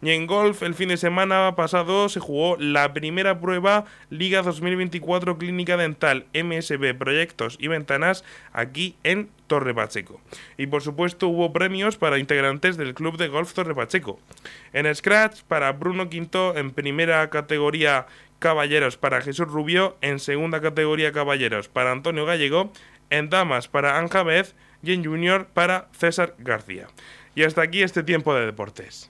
Y 0.01 0.11
en 0.11 0.27
golf, 0.27 0.61
el 0.61 0.75
fin 0.75 0.89
de 0.89 0.97
semana 0.97 1.55
pasado 1.55 2.07
se 2.09 2.19
jugó 2.19 2.55
la 2.57 2.93
primera 2.93 3.39
prueba 3.39 3.85
Liga 4.11 4.43
2024 4.43 5.39
Clínica 5.39 5.75
Dental 5.75 6.27
MSB 6.35 6.95
Proyectos 6.95 7.57
y 7.59 7.67
Ventanas 7.67 8.23
aquí 8.53 8.95
en 9.03 9.29
Torre 9.47 9.73
Pacheco. 9.73 10.21
Y 10.57 10.67
por 10.67 10.81
supuesto 10.81 11.27
hubo 11.27 11.51
premios 11.51 11.97
para 11.97 12.19
integrantes 12.19 12.77
del 12.77 12.93
Club 12.93 13.17
de 13.17 13.27
Golf 13.27 13.53
Torre 13.53 13.73
Pacheco. 13.73 14.19
En 14.73 14.93
Scratch 14.93 15.41
para 15.43 15.71
Bruno 15.71 16.09
Quinto 16.09 16.55
en 16.55 16.71
primera 16.71 17.29
categoría 17.29 18.05
Caballeros 18.39 18.97
para 18.97 19.21
Jesús 19.21 19.47
Rubio, 19.47 19.97
en 20.01 20.19
segunda 20.19 20.61
categoría 20.61 21.11
Caballeros 21.11 21.69
para 21.69 21.91
Antonio 21.91 22.25
Gallego, 22.25 22.71
en 23.09 23.29
Damas 23.29 23.67
para 23.67 23.97
Anja 23.97 24.23
Bez 24.23 24.53
y 24.83 24.93
en 24.93 25.03
Junior 25.03 25.47
para 25.53 25.87
César 25.91 26.35
García. 26.37 26.87
Y 27.33 27.43
hasta 27.43 27.61
aquí 27.61 27.81
este 27.81 28.03
tiempo 28.03 28.35
de 28.35 28.45
deportes. 28.45 29.09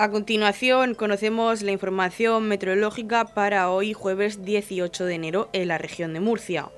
A 0.00 0.10
continuación 0.10 0.94
conocemos 0.94 1.60
la 1.60 1.72
información 1.72 2.48
meteorológica 2.48 3.26
para 3.26 3.70
hoy 3.70 3.92
jueves 3.92 4.42
18 4.42 5.04
de 5.04 5.14
enero 5.14 5.50
en 5.52 5.68
la 5.68 5.76
región 5.76 6.14
de 6.14 6.20
Murcia. 6.20 6.70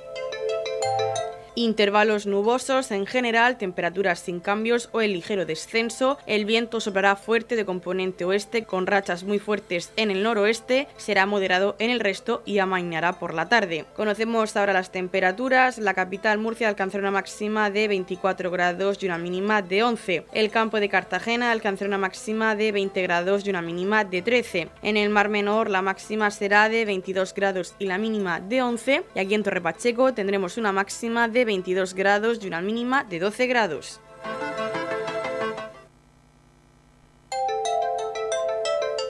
Intervalos 1.55 2.27
nubosos 2.27 2.91
en 2.93 3.05
general, 3.05 3.59
temperaturas 3.59 4.21
sin 4.21 4.41
cambios 4.41 4.88
o 4.93 5.03
el 5.03 5.12
ligero 5.12 5.45
descenso. 5.45 6.17
El 6.27 6.47
viento 6.47 6.81
soplará 6.81 7.15
fuerte 7.15 7.57
de 7.57 7.67
componente 7.67 8.25
oeste 8.25 8.65
con 8.65 8.87
rachas 8.87 9.23
muy 9.23 9.38
fuertes 9.38 9.93
en 9.97 10.11
el 10.11 10.23
noroeste, 10.23 10.88
será 10.97 11.27
moderado 11.27 11.77
en 11.79 11.91
el 11.91 12.01
resto 12.01 12.43
y 12.47 12.59
amainará 12.59 13.19
por 13.19 13.35
la 13.35 13.51
tarde. 13.51 13.85
Conocemos 13.95 14.57
ahora 14.57 14.73
las 14.73 14.93
temperaturas. 14.93 15.77
La 15.77 15.93
capital 15.93 16.38
Murcia 16.38 16.69
alcanzará 16.69 17.03
una 17.03 17.11
máxima 17.11 17.69
de 17.69 17.87
24 17.87 18.51
grados 18.51 19.03
y 19.03 19.07
una 19.07 19.19
mínima 19.19 19.61
de 19.61 19.83
11. 19.83 20.25
El 20.33 20.51
campo 20.51 20.81
de 20.81 20.88
Cartagena 20.88 21.51
alcanzará 21.51 21.88
una 21.88 21.99
máxima 21.99 22.57
de 22.57 22.73
20 22.73 23.03
grados 23.03 23.47
y 23.47 23.51
una 23.51 23.61
mínima 23.61 24.05
de 24.05 24.23
13. 24.23 24.69
En 24.83 24.97
el 24.97 25.11
Mar 25.11 25.29
Menor 25.29 25.69
la 25.69 25.83
máxima 25.83 26.31
será 26.31 26.71
de 26.71 26.87
22 26.87 27.35
grados 27.35 27.75
y 27.79 27.85
la 27.87 27.99
mínima 27.99 28.41
de 28.41 28.62
11. 28.62 29.05
Y 29.15 29.19
aquí 29.19 29.35
en 29.35 29.43
Torre 29.43 29.61
Pacheco 29.61 30.15
tendremos 30.15 30.57
una 30.57 30.73
máxima 30.73 31.29
de 31.43 31.47
22 31.47 31.95
grados 31.95 32.39
y 32.41 32.47
una 32.47 32.63
mínima 32.63 33.03
de 33.03 33.19
12 33.19 33.49
grados. 33.49 34.01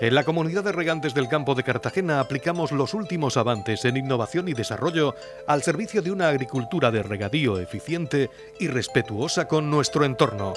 En 0.00 0.14
la 0.14 0.24
comunidad 0.24 0.64
de 0.64 0.72
regantes 0.72 1.12
del 1.12 1.28
campo 1.28 1.54
de 1.54 1.62
Cartagena 1.62 2.20
aplicamos 2.20 2.72
los 2.72 2.94
últimos 2.94 3.36
avances 3.36 3.84
en 3.84 3.98
innovación 3.98 4.48
y 4.48 4.54
desarrollo 4.54 5.14
al 5.46 5.62
servicio 5.62 6.00
de 6.00 6.10
una 6.10 6.28
agricultura 6.28 6.90
de 6.90 7.02
regadío 7.02 7.60
eficiente 7.60 8.30
y 8.58 8.66
respetuosa 8.68 9.46
con 9.46 9.70
nuestro 9.70 10.06
entorno. 10.06 10.54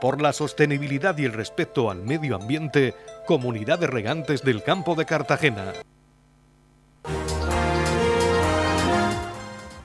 Por 0.00 0.20
la 0.20 0.32
sostenibilidad 0.32 1.16
y 1.16 1.26
el 1.26 1.32
respeto 1.32 1.92
al 1.92 2.02
medio 2.02 2.34
ambiente, 2.34 2.92
Comunidad 3.24 3.78
de 3.78 3.86
Regantes 3.86 4.42
del 4.42 4.64
Campo 4.64 4.96
de 4.96 5.06
Cartagena. 5.06 5.74